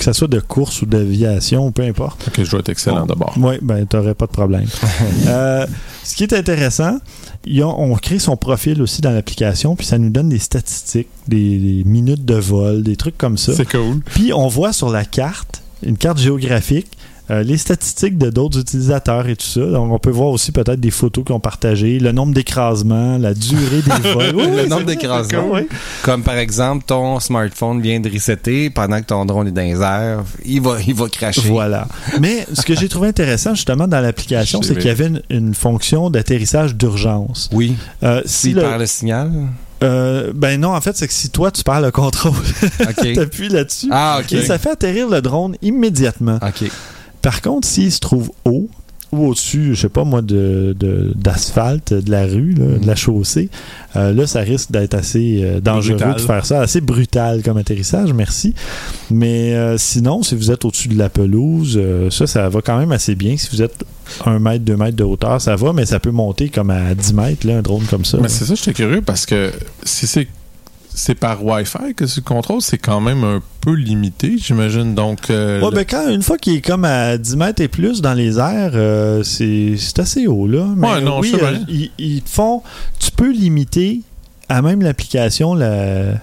[0.00, 2.26] que ce soit de course ou d'aviation, peu importe.
[2.28, 3.34] Ok, je dois être excellent d'abord.
[3.38, 4.64] Oui, ben t'aurais pas de problème.
[5.28, 5.66] Euh,
[6.02, 10.08] ce qui est intéressant, a- on crée son profil aussi dans l'application, puis ça nous
[10.10, 13.52] donne des statistiques, des, des minutes de vol, des trucs comme ça.
[13.54, 14.00] C'est cool.
[14.06, 16.88] Puis on voit sur la carte, une carte géographique,
[17.30, 19.60] euh, les statistiques de d'autres utilisateurs et tout ça.
[19.60, 23.32] Donc on peut voir aussi peut-être des photos qu'ils ont partagées, le nombre d'écrasements, la
[23.34, 24.34] durée des vols.
[24.34, 25.50] Oui, Le nombre d'écrasements.
[25.52, 25.62] oui.
[26.02, 29.80] Comme par exemple, ton smartphone vient de resetter pendant que ton drone est dans les
[29.80, 31.42] airs, il va, il va cracher.
[31.48, 31.86] Voilà.
[32.20, 35.54] Mais ce que j'ai trouvé intéressant justement dans l'application, C'est qu'il y avait une, une
[35.54, 37.48] fonction d'atterrissage d'urgence.
[37.52, 37.76] Oui.
[38.02, 39.30] Euh, si le- perd le signal?
[39.82, 42.32] euh, ben non, en fait, c'est que si toi tu perds le contrôle,
[42.80, 43.12] OK.
[43.14, 46.38] t'appuies là-dessus ah, et ça fait atterrir le drone immédiatement.
[46.42, 46.70] OK.
[47.22, 48.68] Par contre, s'il se trouve haut
[49.12, 50.76] ou au-dessus, je sais pas moi, de,
[51.16, 53.48] d'asphalte, de, la rue, là, de la chaussée,
[53.96, 56.14] euh, là, ça risque d'être assez euh, dangereux Brutal.
[56.14, 58.54] de faire ça, assez brutal comme atterrissage, merci.
[59.10, 62.92] Mais euh, sinon, si vous êtes au-dessus de la pelouse, ça, ça va quand même
[62.92, 63.36] assez bien.
[63.36, 63.84] Si vous êtes
[64.26, 67.14] un mètre, deux mètres de hauteur, ça va, mais ça peut monter comme à 10
[67.14, 68.18] mètres, là, un drone comme ça.
[68.20, 69.50] Mais c'est ça, j'étais curieux parce que
[69.82, 70.28] si c'est
[70.94, 74.94] c'est par Wi-Fi que tu contrôles, c'est quand même un peu limité, j'imagine.
[74.94, 77.68] Donc, euh, Ouais, le- ben quand, une fois qu'il est comme à 10 mètres et
[77.68, 80.66] plus dans les airs, euh, c'est assez haut, là.
[80.76, 81.56] Mais Ouais, non, oui, euh,
[81.98, 82.62] ils, font...
[82.98, 84.00] Tu peux limiter
[84.48, 86.14] à même l'application la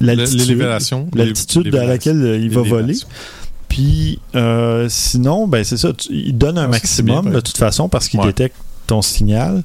[0.00, 2.96] l'altitude, à laquelle il va voler.
[3.68, 7.56] Puis euh, sinon, ben c'est ça, tu- il donne un Ah, bien, maximum de toute
[7.56, 8.26] façon parce qu'il Ouais.
[8.26, 9.62] détecte ton signal.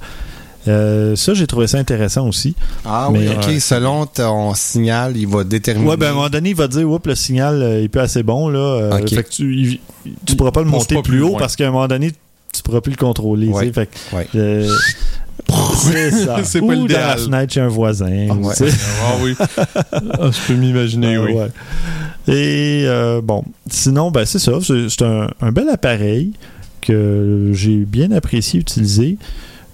[0.68, 2.56] Euh, ça, j'ai trouvé ça intéressant aussi.
[2.86, 3.46] Ah Mais, oui, OK.
[3.48, 3.60] ouais.
[3.60, 5.88] Selon ton signal, il va déterminer.
[5.90, 7.90] Ouais, ben à un moment donné, il va te dire, oups, le signal euh, il
[7.90, 8.60] peut assez bon, là.
[8.60, 9.10] euh, Ok.
[9.10, 9.80] Fait que tu, il-
[10.26, 11.40] tu pourras pas le monter pas plus plus haut loin.
[11.40, 12.12] parce qu'à un moment donné,
[12.54, 13.48] tu pourras plus le contrôler.
[13.50, 13.72] Ouais.
[13.72, 14.28] Fait que, Ouais.
[14.36, 14.68] euh,
[15.76, 16.38] c'est ça.
[16.44, 18.08] C'est pas Ou dans la fenêtre chez un voisin.
[18.30, 18.54] ouais.
[18.56, 18.68] sais.
[19.04, 19.36] Ah oui.
[20.18, 21.34] Ah, je peux m'imaginer, Ah, oui.
[21.34, 21.50] ouais.
[22.28, 24.54] Et euh, bon, sinon, ben c'est ça.
[24.64, 26.32] C'est c'est un, un bel appareil
[26.82, 29.18] que j'ai bien apprécié utiliser.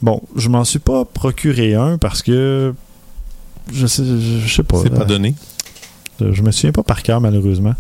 [0.02, 2.74] Bon, je m'en suis pas procuré un parce que
[3.72, 4.78] je sais, je sais pas.
[4.82, 5.36] C'est pas euh, donné.
[6.20, 7.76] je me souviens pas par cœur, malheureusement.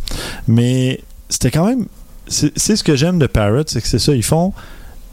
[0.47, 1.87] Mais c'était quand même.
[2.27, 4.13] C'est c'est ce que j'aime de Parrot, c'est que c'est ça.
[4.13, 4.53] Ils font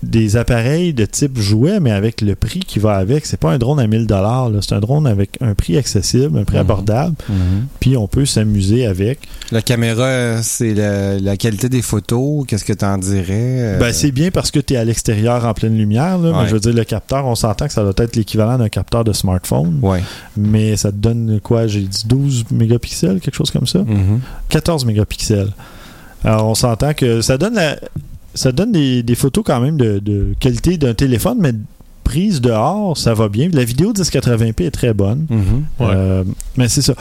[0.03, 3.27] des appareils de type jouet, mais avec le prix qui va avec.
[3.27, 4.49] C'est pas un drone à 1000 dollars.
[4.61, 6.61] C'est un drone avec un prix accessible, un prix Mhm.
[6.61, 7.17] abordable.
[7.29, 7.67] Mhm.
[7.81, 9.21] Puis on peut s'amuser avec.
[9.51, 12.45] La caméra, c'est la, la qualité des photos.
[12.47, 13.25] Qu'est-ce que tu en dirais?
[13.31, 13.79] euh?
[13.81, 16.19] Ben, c'est bien parce que tu es à l'extérieur en pleine lumière.
[16.19, 16.43] là, Ouais.
[16.43, 19.03] Mais je veux dire, le capteur, on s'entend que ça doit être l'équivalent d'un capteur
[19.03, 19.79] de smartphone.
[19.83, 20.03] Ouais.
[20.37, 21.67] Mais ça te donne quoi?
[21.67, 23.81] J'ai dit 12 mégapixels, quelque chose comme ça?
[23.81, 24.21] Mhm.
[24.49, 25.51] 14 mégapixels.
[26.25, 27.77] Alors, on s'entend que ça donne la.
[28.39, 31.53] Ça donne des, des photos quand même de, de qualité d'un téléphone, mais
[32.05, 33.49] prise dehors, ça va bien.
[33.53, 35.27] La vidéo 1080p est très bonne.
[35.29, 35.65] Mhm.
[35.81, 35.95] Ouais.
[35.95, 36.25] Euh,
[36.57, 36.95] mais c'est ça.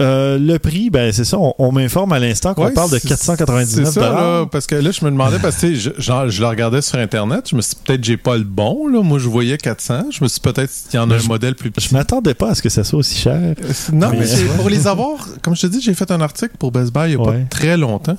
[0.00, 2.98] Euh, le prix, ben c'est ça, on, on m'informe à l'instant qu'on Ouais, parle de
[2.98, 6.28] c'est- 499 C'est ça, là, parce que là, je me demandais, parce que je, genre,
[6.28, 9.02] je le regardais sur Internet, je me suis dit, peut-être j'ai pas le bon, là.
[9.02, 10.04] Moi, je voyais 400.
[10.10, 11.88] Je me suis dit, peut-être qu'il y en a Je- un modèle plus petit.
[11.88, 13.34] Je m'attendais pas à ce que ça soit aussi cher.
[13.34, 13.54] Euh,
[13.92, 14.26] Non, Mais-
[14.56, 15.18] pour les avoir.
[15.42, 17.38] Comme je te dis, j'ai fait un article pour Best Buy il y a Ouais.
[17.40, 18.16] pas très longtemps.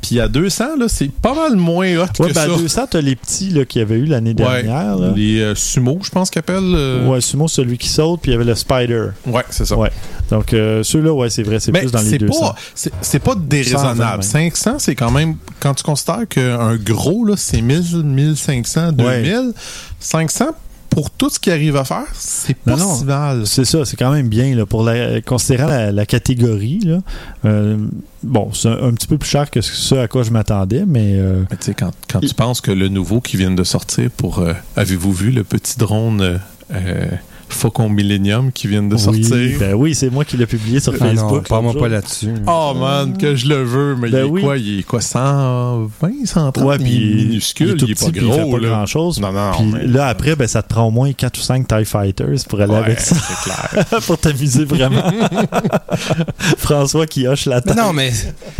[0.00, 2.56] Puis à 200, là, c'est pas mal moins hot Ouais, que ben à ça.
[2.56, 4.96] 200, t'as les petits là, qu'il y avait eu l'année dernière.
[4.96, 5.12] là.
[5.16, 6.58] Les euh, sumo, je pense qu'ils appellent.
[6.74, 9.06] euh, Ouais, Sumo, celui qui saute, puis il y avait le Spider.
[9.26, 9.76] ouais, c'est ça.
[9.76, 9.90] Ouais.
[10.30, 12.40] Donc, euh, ceux-là, ouais, c'est vrai, c'est plus dans les c'est 200.
[12.40, 14.10] pas, c'est, pas 120 déraisonnable.
[14.18, 14.22] même.
[14.22, 19.52] 500, c'est quand même, quand tu considères qu'un gros, là, c'est 1000, 1500, 2000,
[20.00, 20.46] 500,
[20.90, 22.94] pour tout ce qu'il arrive à faire, c'est pas Non, non.
[22.96, 23.46] si mal.
[23.46, 26.80] C'est ça, c'est quand même bien là, pour la, considérant la, la catégorie.
[26.84, 26.98] Là,
[27.46, 27.78] Euh,
[28.22, 31.14] bon, c'est un, un petit peu plus cher que ce à quoi je m'attendais, mais
[31.14, 34.10] euh, Mais tu sais, quand, quand tu penses que le nouveau qui vient de sortir
[34.16, 36.36] pour, euh, avez-vous vu le petit drone euh,
[36.74, 37.06] euh,
[37.54, 39.58] Faucon Millennium qui vient de oui, sortir?
[39.58, 41.48] ben oui, c'est moi qui l'ai publié sur Ah non, Facebook.
[41.48, 42.34] parle-moi pas là-dessus.
[42.46, 44.42] Oh man, que je le veux, mais Ben il est oui.
[44.42, 44.58] quoi?
[44.58, 45.00] Il est quoi?
[45.00, 46.64] 120, 130?
[46.64, 48.40] Ouais, il puis est minuscule, il est, tout il est pas petit, puis il fait
[48.40, 48.52] gros.
[48.52, 48.68] pas là.
[48.68, 49.20] grand chose.
[49.20, 51.66] Non, non, Puis mais- là, après, ben, ça te prend au moins 4 ou 5
[51.68, 54.00] TIE Fighters pour aller Ouais, avec ça, c'est clair.
[54.06, 55.02] pour t'amuser vraiment.
[56.58, 57.76] François qui hoche la Mais tête.
[57.76, 58.10] non, mais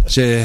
[0.09, 0.43] je-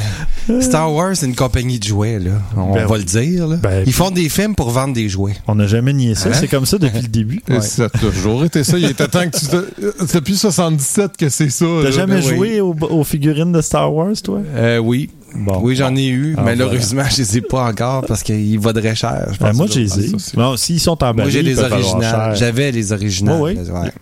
[0.62, 2.32] Star Wars, c'est une compagnie de jouets, là.
[2.56, 3.56] On Ben va le dire, là.
[3.58, 5.36] Ben, Ils font des films pour vendre des jouets.
[5.48, 6.30] On n'a jamais nié ça.
[6.30, 6.34] Hein?
[6.34, 7.41] C'est comme ça depuis le début.
[7.50, 7.62] Ouais.
[7.62, 7.89] Ça a
[8.38, 8.78] toujours été ça.
[8.78, 9.66] Il était temps que tu te...
[10.06, 11.66] C'est depuis 77 que c'est ça.
[11.84, 12.36] T'as jamais ben oui.
[12.36, 14.40] joué aux, aux figurines de Star Wars, toi?
[14.56, 15.10] Euh, oui.
[15.36, 15.60] Bon.
[15.62, 16.36] Oui, j'en ai eu.
[16.38, 19.28] Ah, Malheureusement, je les ai pas encore parce qu'ils vaudraient cher.
[19.34, 19.58] je Ben, pense.
[19.58, 20.12] moi, je les ai.
[20.36, 22.36] Bon, s'ils sont emballés, Moi, j'ai les originales.
[22.38, 23.42] J'avais les originales.
[23.42, 23.56] Ouais.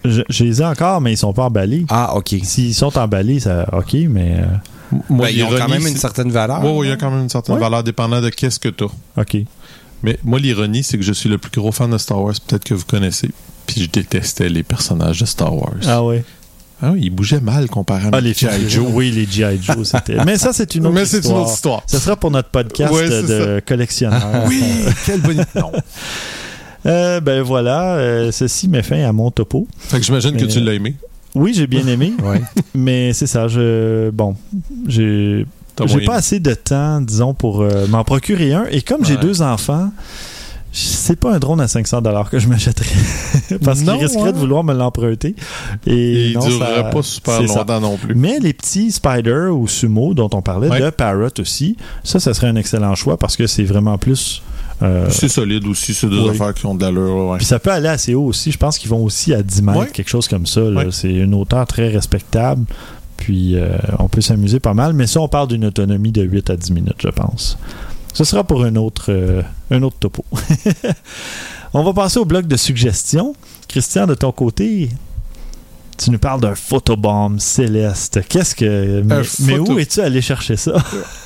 [0.05, 1.85] Je, je les ai encore, mais ils sont pas emballés.
[1.89, 2.35] Ah, OK.
[2.43, 4.45] S'ils sont emballés, ça, ok, mais euh,
[5.09, 6.63] Moi, Ben, ils ont quand même une certaine valeur.
[6.63, 7.61] Ouais, ouais, il y a quand même une certaine Ouais.
[7.61, 8.85] valeur dépendant de qu'est-ce que t'as.
[9.17, 9.37] ok.
[10.03, 12.63] Mais moi, l'ironie, c'est que je suis le plus gros fan de Star Wars, peut-être
[12.63, 13.31] que vous connaissez.
[13.67, 15.73] Puis je détestais les personnages de Star Wars.
[15.87, 16.23] Ah ouais.
[16.81, 18.69] Ah oui, ils bougeaient mal comparé à Ah les G.I.
[18.69, 18.85] Joe.
[18.91, 19.59] Oui, les G.I.
[19.61, 20.23] Joe, c'était.
[20.25, 21.41] Mais ça, c'est une autre Mais c'est une histoire.
[21.43, 21.83] autre histoire.
[21.87, 24.21] Ce sera pour notre podcast Ouais, de collectionneur.
[24.47, 24.61] Oui,
[25.05, 25.45] quelle bonne.
[25.55, 25.71] Non.
[26.87, 29.67] Euh, ben voilà, euh, ceci met fin à mon topo.
[29.79, 30.93] Fait que j'imagine que tu l'as aimé.
[31.33, 32.39] Oui, j'ai bien aimé, Ouais.
[32.75, 33.47] mais c'est ça.
[33.47, 34.35] Je bon,
[34.87, 35.47] j'ai
[35.87, 38.65] j'ai pas assez de temps, disons, pour euh, m'en procurer un.
[38.69, 39.91] Et comme j'ai deux enfants,
[40.77, 42.85] c'est pas un drone à 500 dollars que je m'achèterais
[43.63, 44.33] parce qu'il risquerait ouais.
[44.33, 45.35] de vouloir me l'emprunter.
[45.87, 47.59] Et Et il non, durerait ça- pas super ça.
[47.59, 48.13] longtemps non plus.
[48.15, 50.81] Mais les petits Spider ou Sumo dont on parlait, Ouais.
[50.81, 54.41] de Parrot aussi, ça, ça serait un excellent choix parce que c'est vraiment plus.
[54.81, 56.29] euh, C'est solide aussi, c'est deux oui.
[56.31, 57.27] affaires qui ont de l'allure.
[57.29, 57.37] Ouais.
[57.37, 58.51] Puis ça peut aller assez haut aussi.
[58.51, 59.87] Je pense qu'ils vont aussi à 10 mètres, Ouais.
[59.87, 60.61] quelque chose comme ça.
[60.91, 62.65] C'est une hauteur très respectable.
[63.17, 63.69] Puis euh,
[63.99, 64.91] on peut s'amuser pas mal.
[64.93, 67.57] Mais ça, on parle d'une autonomie de 8 à 10 minutes, je pense.
[68.15, 69.41] Ce sera pour un autre, euh,
[69.71, 70.23] un autre topo.
[71.73, 73.35] on va passer au bloc de suggestions.
[73.67, 74.89] Christian, de ton côté,
[75.97, 78.21] tu nous parles d'un photobomb céleste.
[78.29, 79.01] Qu'est-ce que.
[79.41, 80.81] Mais, où es-tu allé chercher ça?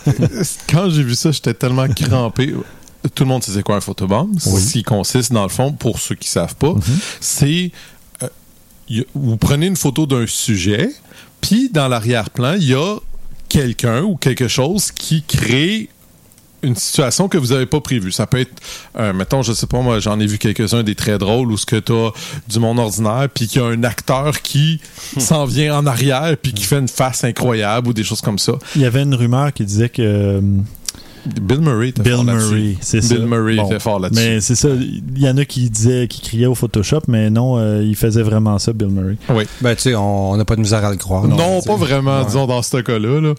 [0.70, 2.56] Quand j'ai vu ça, j'étais tellement crampé.
[3.16, 4.30] Tout le monde sait c'est quoi un photobomb.
[4.48, 4.62] Oui.
[4.62, 7.00] Ce qui consiste, dans le fond, pour ceux qui savent pas, Mhm.
[7.22, 7.72] c'est
[8.24, 10.90] euh, vous prenez une photo d'un sujet,
[11.40, 12.96] puis dans l'arrière-plan, il y a
[13.48, 15.90] quelqu'un ou quelque chose qui crée
[16.64, 18.12] une situation que vous n'avez pas prévue.
[18.12, 18.52] Ça peut être,
[18.98, 21.66] euh, mettons, je sais pas, moi, j'en ai vu quelques-uns des très drôles où ce
[21.66, 22.12] que tu as
[22.48, 24.82] du monde ordinaire, puis qu'il y a un acteur qui
[25.18, 28.54] s'en vient en arrière, puis qui fait une face incroyable ou des choses comme ça.
[28.76, 30.02] Il y avait une rumeur qui disait que.
[30.02, 30.42] euh,
[31.26, 32.54] Bill Murray était Bill fort là-dessus.
[32.56, 33.16] Murray, c'est ça.
[33.16, 33.66] Bill Murray Bon.
[33.66, 34.22] était fort là-dessus.
[34.24, 37.58] Mais c'est ça, il y en a qui disaient, qui criaient au Photoshop, mais non,
[37.60, 39.18] euh, il faisait vraiment ça, Bill Murray.
[39.62, 41.28] Ben, tu sais, on n'a pas de misère à le croire.
[41.28, 42.26] Non, tu pas vraiment, Ouais.
[42.26, 43.20] disons, dans ce cas-là.
[43.20, 43.34] Là.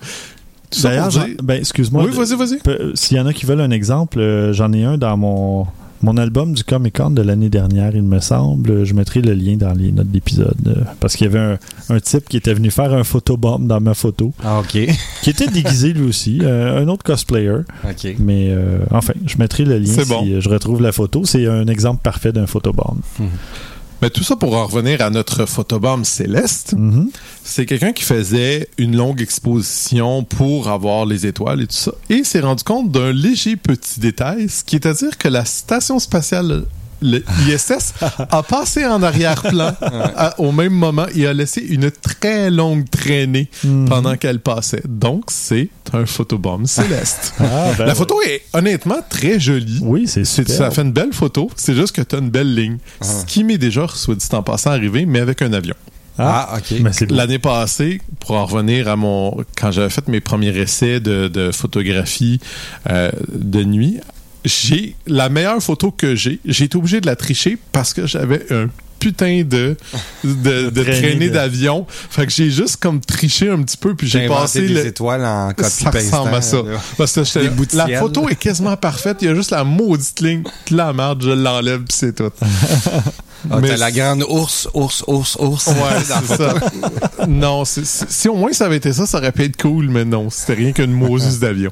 [0.83, 1.11] D'ailleurs,
[1.43, 2.05] ben, excuse-moi.
[2.05, 2.97] Oui, vas-y, vas-y.
[2.97, 5.67] S'il y en a qui veulent un exemple, euh, j'en ai un dans mon,
[6.03, 8.85] mon album du Comic Con de l'année dernière, il me semble.
[8.85, 10.55] Je mettrai le lien dans les notes d'épisode.
[10.67, 11.59] euh, parce qu'il y avait un,
[11.95, 14.79] un type qui était venu faire un photobomb dans ma photo, Ah, OK.
[15.23, 17.59] qui était déguisé lui aussi, euh, un autre cosplayer.
[17.85, 18.17] OK.
[18.19, 20.25] Mais euh, enfin, je mettrai le lien C'est si bon.
[20.41, 21.23] je retrouve la photo.
[21.25, 22.97] C'est un exemple parfait d'un photobomb.
[24.03, 27.11] Mais tout ça pour en revenir à notre photobombe céleste, Mhm.
[27.45, 32.25] c'est quelqu'un qui faisait une longue exposition pour avoir les étoiles et tout ça, et
[32.25, 35.99] s'est rendu compte d'un léger petit détail, ce qui est à dire que la station
[35.99, 36.65] spatiale,
[37.03, 37.95] le ISS,
[38.31, 39.75] a passé en arrière-plan
[40.39, 43.89] au même moment et a laissé une très longue traînée Mhm.
[43.89, 44.83] pendant qu'elle passait.
[44.89, 47.35] Donc, c'est un photobombe céleste.
[47.41, 47.95] Ah, ben la ouais.
[47.95, 49.81] photo est honnêtement très jolie.
[49.83, 50.57] Oui, c'est C'est- super.
[50.57, 52.79] ça fait une belle photo, c'est juste que tu as une belle ligne.
[53.03, 55.75] Ce qui m'est déjà, soit dit en passant, arrivé, mais avec un avion.
[56.19, 56.79] Ah, ok.
[56.81, 57.15] Mais c'est beau.
[57.15, 59.37] L'année passée, pour en revenir à mon.
[59.59, 62.41] Quand j'avais fait mes premiers essais de, de photographie
[62.91, 64.01] euh, de nuit,
[64.45, 66.41] j'ai la meilleure photo que j'ai.
[66.45, 68.69] J'ai été obligé de la tricher parce que j'avais un
[69.01, 69.77] putain de,
[70.23, 71.87] de, de traînée d'avion.
[71.89, 74.87] Fait que j'ai juste comme triché un petit peu, puis j'ai passé des le.
[74.87, 76.59] étoiles en copie Ça ressemble à ça.
[76.97, 79.19] Parce que la photo est quasiment parfaite.
[79.23, 81.23] Il y a juste la maudite ligne de la merde.
[81.25, 82.31] Je l'enlève, puis c'est tout.
[83.51, 85.67] Ah, Mais t'as la grande ours, ours, ours, ours.
[85.69, 85.75] Ouais,
[86.05, 86.55] c'est ça.
[87.27, 90.29] non, si au moins ça avait été ça, ça aurait pu être cool, mais non,
[90.29, 91.71] c'était rien qu'une Moses d'avion.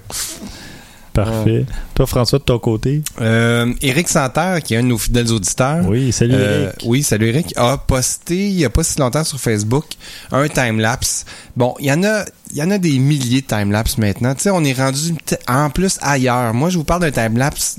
[1.13, 1.67] Parfait.
[1.95, 3.03] Toi, François, de ton côté?
[3.21, 5.85] Euh, Éric Santerre, qui est un de nos fidèles auditeurs.
[5.89, 6.77] Oui, salut Euh, Eric.
[6.85, 7.53] oui, salut Eric.
[7.57, 9.85] A posté il y a pas si longtemps sur Facebook
[10.31, 11.25] un time-lapse.
[11.57, 14.35] Bon, il y en a il y en a des milliers de time-lapse maintenant.
[14.35, 15.15] Tu sais, on est rendu
[15.49, 16.55] en plus ailleurs.
[16.55, 17.77] Moi, je vous parle d'un time-lapse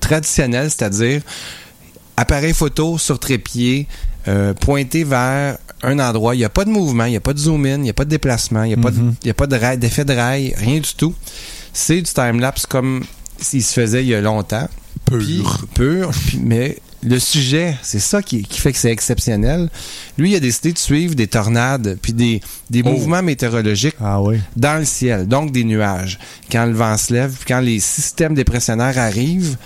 [0.00, 1.20] traditionnel, c'est-à-dire
[2.16, 3.86] appareil photo sur trépied,
[4.26, 6.34] euh, pointé vers un endroit.
[6.34, 7.92] Il n'y a pas de mouvement, il n'y a pas de zoom-in, il n'y a
[7.92, 9.14] pas de déplacement, il n'y a, pas de- Mhm.
[9.22, 11.14] il y a pas de rail- d'effet de rail, rien du tout.
[11.72, 13.04] C'est du time-lapse comme
[13.40, 14.68] s'il se faisait il y a longtemps.
[15.06, 15.42] Puis-
[15.74, 16.10] pur.
[16.26, 19.70] puis- mais le sujet, c'est ça qui, qui fait que c'est exceptionnel.
[20.18, 22.90] Lui, il a décidé de suivre des tornades puis des, des Oh.
[22.90, 24.40] mouvements météorologiques Ah oui.
[24.56, 26.18] dans le ciel, donc des nuages.
[26.50, 29.56] Quand le vent se lève, puis quand les systèmes dépressionnaires arrivent,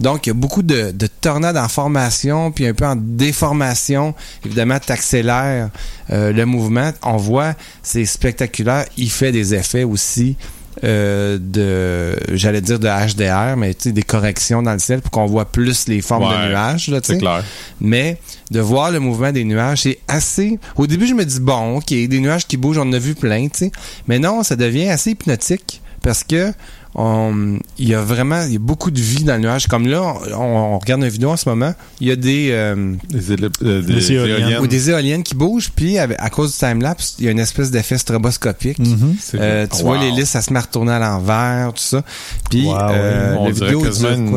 [0.00, 4.14] donc il y a beaucoup de, de tornades en formation, puis un peu en déformation.
[4.44, 5.70] Évidemment, tu accélères
[6.10, 6.90] le mouvement.
[7.04, 8.84] On voit, c'est spectaculaire.
[8.96, 10.36] Il fait des effets aussi
[10.84, 15.10] euh, de, j'allais dire de HDR, mais tu sais, des corrections dans le ciel pour
[15.10, 16.88] qu'on voit plus les formes Ouais, de nuages.
[16.88, 17.44] Là, tu C'est clair.
[17.80, 18.18] Mais
[18.50, 20.58] de voir le mouvement des nuages, c'est assez.
[20.76, 23.14] Au début, je me dis bon, ok, des nuages qui bougent, on en a vu
[23.14, 23.72] plein, tu sais.
[24.08, 26.52] Mais non, ça devient assez hypnotique parce que
[26.96, 29.66] il y a vraiment, il y a beaucoup de vie dans le nuage.
[29.66, 30.42] Comme là, on,
[30.74, 33.32] on regarde une vidéo en ce moment, il y a des euh, Des,
[33.62, 34.58] euh, des Des éoliennes.
[34.60, 37.30] ou des éoliennes qui bougent, puis avec- à cause du time lapse, il y a
[37.30, 38.78] une espèce d'effet stroboscopique.
[38.78, 39.16] Mhm.
[39.20, 39.82] C'est Euh, tu Wow.
[39.82, 42.02] vois l'hélice, ça se met à retourner à l'envers, tout ça.
[42.50, 44.30] Puis Wow, euh, On la dirait vidéo quasiment dure une-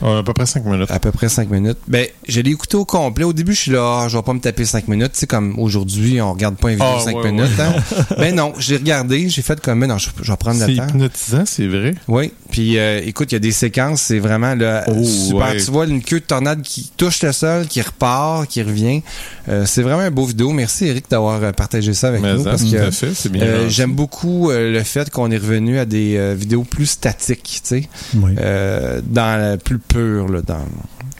[0.00, 0.90] quoi, à peu près 5 minutes.
[0.90, 1.78] à peu près 5 minutes.
[1.88, 3.24] Ben, je l'ai écouté au complet.
[3.24, 5.12] Au début, je suis là, ah, je vais pas me taper 5 minutes.
[5.12, 7.50] Tu sais, comme aujourd'hui, on regarde pas une vidéo Ah, 5 ouais, minutes.
[7.60, 7.74] hein.
[8.18, 10.76] ben non, j'ai regardé, j'ai fait comme, mais non, je, je vais prendre C'est le
[10.76, 10.88] temps.
[10.88, 11.94] hypnotisant, c'est vrai.
[12.08, 15.38] Oui, puis euh, écoute, il y a des séquences, c'est vraiment là, Oh, super.
[15.50, 15.56] ouais.
[15.58, 19.02] Tu vois une queue de tornade qui touche le sol, qui repart, qui revient.
[19.48, 20.52] Euh, c'est vraiment un beau vidéo.
[20.52, 23.42] Merci Eric d'avoir euh, partagé ça avec Mais nous ça, parce que fait, c'est bien.
[23.42, 23.74] euh, gentil.
[23.74, 27.68] j'aime beaucoup euh, le fait qu'on est revenu à des euh, vidéos plus statiques, tu
[27.68, 28.32] sais, Oui.
[28.38, 30.64] euh, dans le plus pur là, dans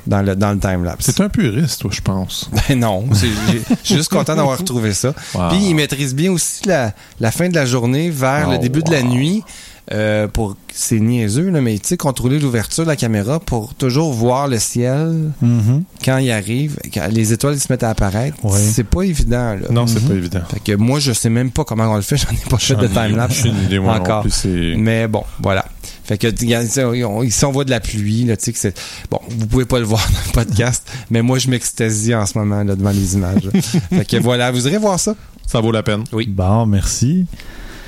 [0.07, 1.05] dans le dans le time lapse.
[1.05, 2.51] C'est un puriste, toi, je pense.
[2.69, 5.15] Ben non, c'est- j'ai- je suis juste content d'avoir retrouvé ça.
[5.35, 5.51] Wow.
[5.51, 8.83] Puis il maîtrise bien aussi la, la fin de la journée vers Oh, le début
[8.83, 9.43] de la nuit.
[9.93, 14.13] Euh, pour c'est niaiseux là, mais tu sais contrôler l'ouverture de la caméra pour toujours
[14.13, 15.85] voir le ciel Mhm.
[16.05, 18.37] quand il arrive, quand les étoiles se mettent à apparaître.
[18.57, 19.69] C'est pas évident là.
[19.71, 20.43] Non, c'est pas évident.
[20.49, 22.77] Fait que moi je sais même pas comment on le fait, j'en ai pas fait
[22.77, 23.45] de time lapse
[23.87, 24.23] encore.
[24.23, 25.65] plus, Mais bon, voilà.
[26.05, 28.77] Fait que ici, on, voit de la pluie, là, tu sais que c'est
[29.11, 29.21] bon.
[29.29, 32.65] Vous pouvez pas le voir dans le podcast, mais moi je m'extasie en ce moment
[32.65, 33.49] là devant les images.
[33.91, 35.15] fait que voilà, vous irez voir ça.
[35.47, 36.05] Ça vaut la peine.
[36.13, 36.27] Oui.
[36.29, 37.27] Bon, merci.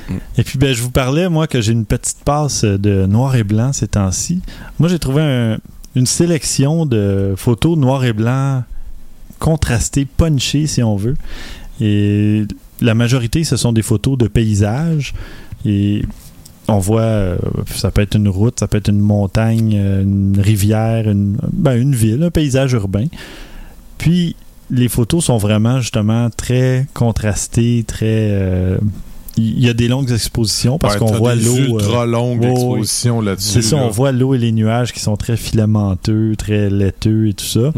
[0.09, 0.15] Mm.
[0.39, 3.45] Et puis, ben, je vous parlais, moi, que j'ai une petite passe de noir et
[3.45, 4.41] blanc ces temps-ci.
[4.79, 5.59] Moi, j'ai trouvé un-
[5.95, 8.65] une sélection de photos noir et blanc
[9.39, 11.17] contrastées, punchées, si on veut.
[11.81, 12.45] Et
[12.81, 15.15] la majorité, ce sont des photos de paysages.
[15.65, 16.03] Et
[16.69, 17.37] on voit, euh,
[17.67, 21.81] ça peut être une route, ça peut être une montagne, euh, une rivière, une, ben,
[21.81, 23.07] une ville, un paysage urbain.
[23.99, 24.37] Puis,
[24.71, 28.07] les photos sont vraiment, justement, très contrastées, très...
[28.31, 28.79] euh,
[29.37, 31.55] il y a des longues expositions parce Ouais, qu'on voit l'eau.
[31.57, 32.51] euh, ultra longues ouais.
[32.51, 33.49] expositions là-dessus.
[33.49, 33.83] c'est ça, là.
[33.85, 37.73] on voit l'eau et les nuages qui sont très filamenteux, très laiteux et tout ça.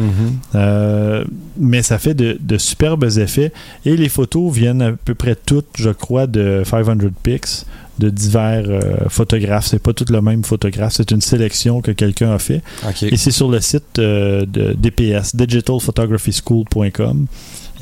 [0.54, 1.24] Euh,
[1.58, 3.52] mais ça fait de, de superbes effets.
[3.84, 7.44] Et les photos viennent à peu près toutes, je crois, de 500 pics,
[7.98, 9.66] de divers euh, photographes.
[9.66, 12.62] C'est pas tout le même photographe, c'est une sélection que quelqu'un a fait.
[13.02, 17.26] Et c'est sur le site euh, de DPS, digitalphotographyschool.com.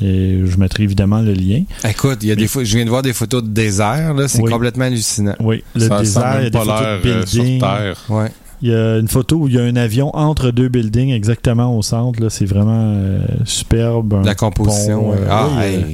[0.01, 1.63] Et je mettrai évidemment le lien.
[1.87, 4.27] Écoute, il y a des fois, je viens de voir des photos de désert là,
[4.27, 4.51] c'est Oui.
[4.51, 5.35] complètement hallucinant.
[5.39, 7.59] Oui, le ça désert, il y a des photos de euh, sur buildings.
[7.59, 8.03] Terre.
[8.09, 8.31] Ouais.
[8.65, 11.77] Il y a une photo où il y a un avion entre deux buildings exactement
[11.77, 12.21] au centre.
[12.23, 12.29] là.
[12.29, 14.21] C'est vraiment euh, superbe.
[14.25, 15.01] La composition.
[15.03, 15.17] pont, ouais.
[15.19, 15.85] euh, ah, oui, hey, euh,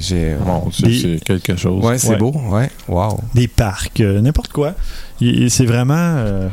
[0.71, 0.87] j'ai.
[0.87, 1.83] Des- c'est quelque chose.
[1.83, 2.17] Ouais, c'est Ouais.
[2.17, 2.31] beau.
[2.51, 2.69] Ouais.
[2.87, 3.19] Wow.
[3.33, 4.75] des parcs, euh, n'importe quoi.
[5.19, 6.47] Et- et c'est vraiment euh,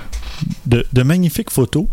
[0.67, 1.85] de, de magnifiques photos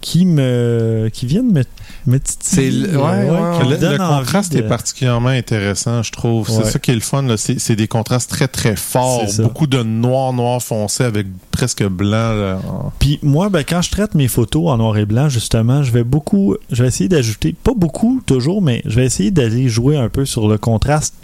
[0.00, 1.62] qui me qui viennent me
[2.06, 6.02] Mais C'est le- ouais, ouais, qui Le, donne le envie contraste de- est particulièrement intéressant,
[6.02, 6.48] je trouve.
[6.48, 7.24] C'est ça qui est le fun.
[7.36, 9.26] C'est des contrastes très, très forts.
[9.40, 12.32] Beaucoup de noir, noir foncé avec presque blanc.
[12.34, 12.58] là,
[12.98, 16.04] Puis moi, ben, quand je traite mes photos en noir et blanc, justement, je vais
[16.04, 20.08] beaucoup, je vais essayer d'ajouter, pas beaucoup toujours, mais je vais essayer d'aller jouer un
[20.08, 21.14] peu sur le contraste,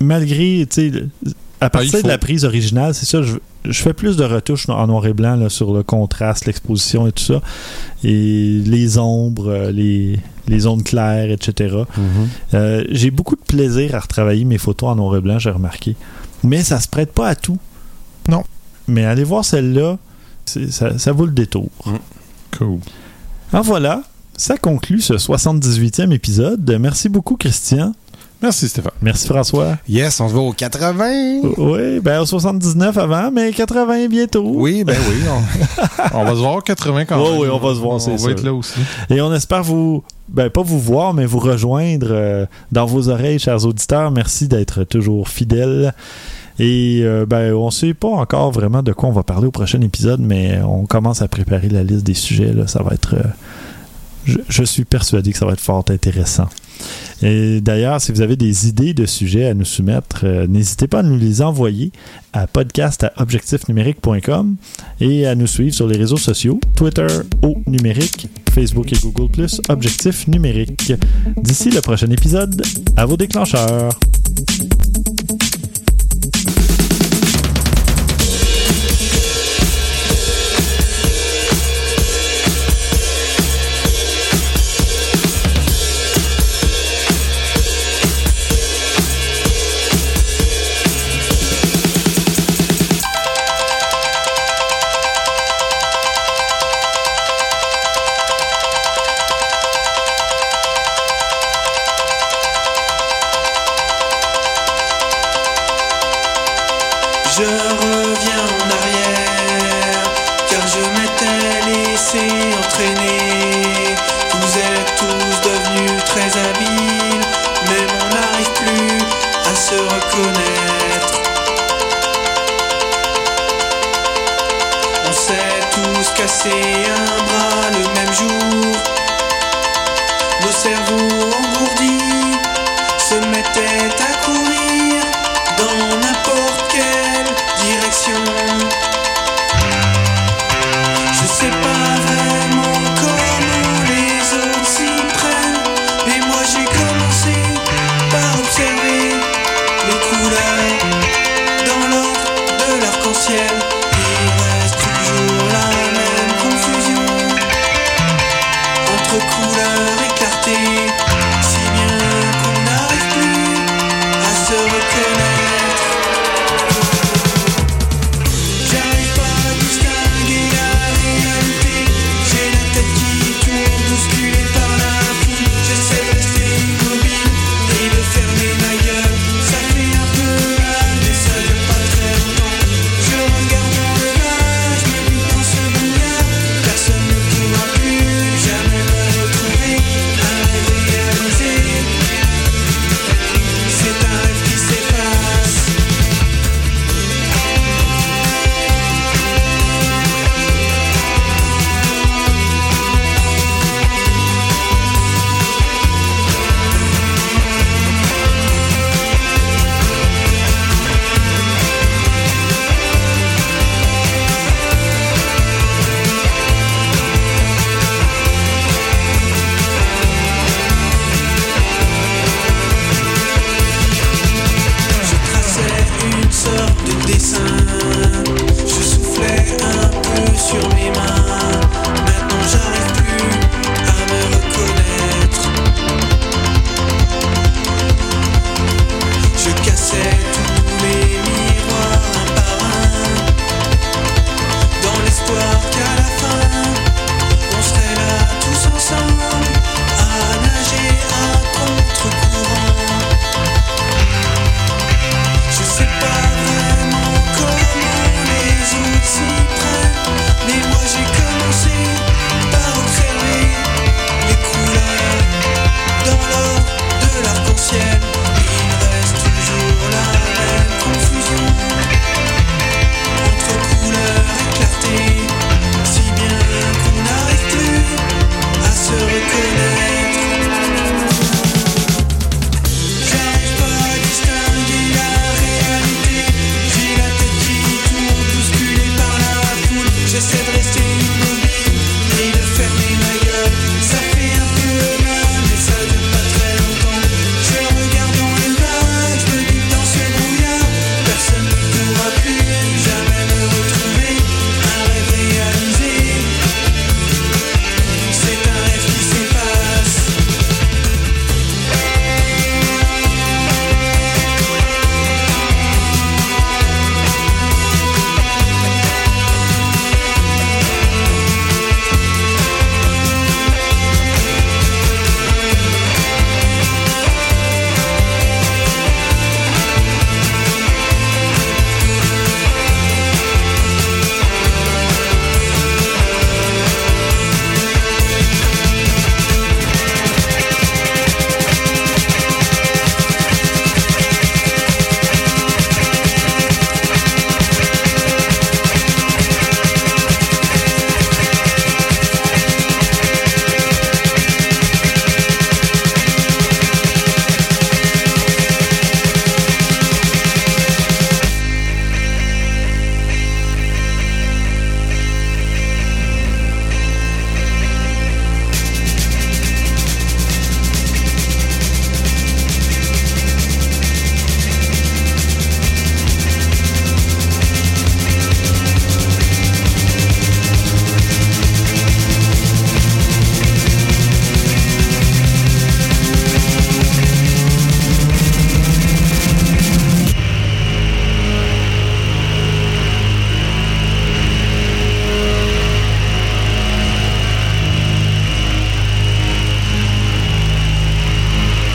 [0.00, 0.66] malgré,
[1.60, 2.02] à partir il faut.
[2.02, 5.12] de la prise originale, c'est ça, je, je fais plus de retouches en noir et
[5.12, 7.40] blanc là, sur le contraste, l'exposition et tout ça,
[8.04, 11.78] et les ombres, euh, les, les zones claires, etc.
[12.54, 15.96] Euh, j'ai beaucoup de plaisir à retravailler mes photos en noir et blanc, j'ai remarqué.
[16.44, 17.58] Mais ça se prête pas à tout.
[18.28, 18.44] Non.
[18.86, 19.98] Mais allez voir celle-là,
[20.46, 21.68] ça, ça vaut le détour.
[22.56, 22.78] Cool.
[23.52, 24.02] En voilà,
[24.36, 26.76] ça conclut ce 78e épisode.
[26.80, 27.92] Merci beaucoup, Christian.
[28.40, 28.92] Merci, Stéphane.
[29.02, 29.78] Merci, François.
[29.88, 31.04] Yes, on se va au 80.
[31.56, 34.44] Oui, ben au 79 avant, mais 80 bientôt.
[34.46, 35.16] Oui, ben oui.
[35.28, 37.40] on- On va se voir au 80 quand même.
[37.40, 38.78] oui, on va se voir, c'est On va être là aussi.
[39.10, 43.40] Et on espère vous, ben pas vous voir, mais vous rejoindre euh, dans vos oreilles,
[43.40, 44.10] chers auditeurs.
[44.12, 45.92] Merci d'être toujours fidèles.
[46.60, 49.80] Et euh, ben, on sait pas encore vraiment de quoi on va parler au prochain
[49.80, 52.52] épisode, mais on commence à préparer la liste des sujets.
[52.52, 52.66] Là.
[52.68, 53.14] Ça va être.
[53.14, 53.22] euh,
[54.24, 56.48] je, suis persuadé que ça va être fort intéressant.
[57.22, 61.00] Et d'ailleurs, si vous avez des idées de sujets à nous soumettre, euh, n'hésitez pas
[61.00, 61.90] à nous les envoyer
[62.32, 64.56] à podcast à objectifnumérique.com
[65.00, 67.06] et à nous suivre sur les réseaux sociaux Twitter
[67.42, 70.92] au numérique, Facebook et Google Objectif numérique.
[71.36, 72.62] D'ici le prochain épisode,
[72.96, 73.90] à vos déclencheurs.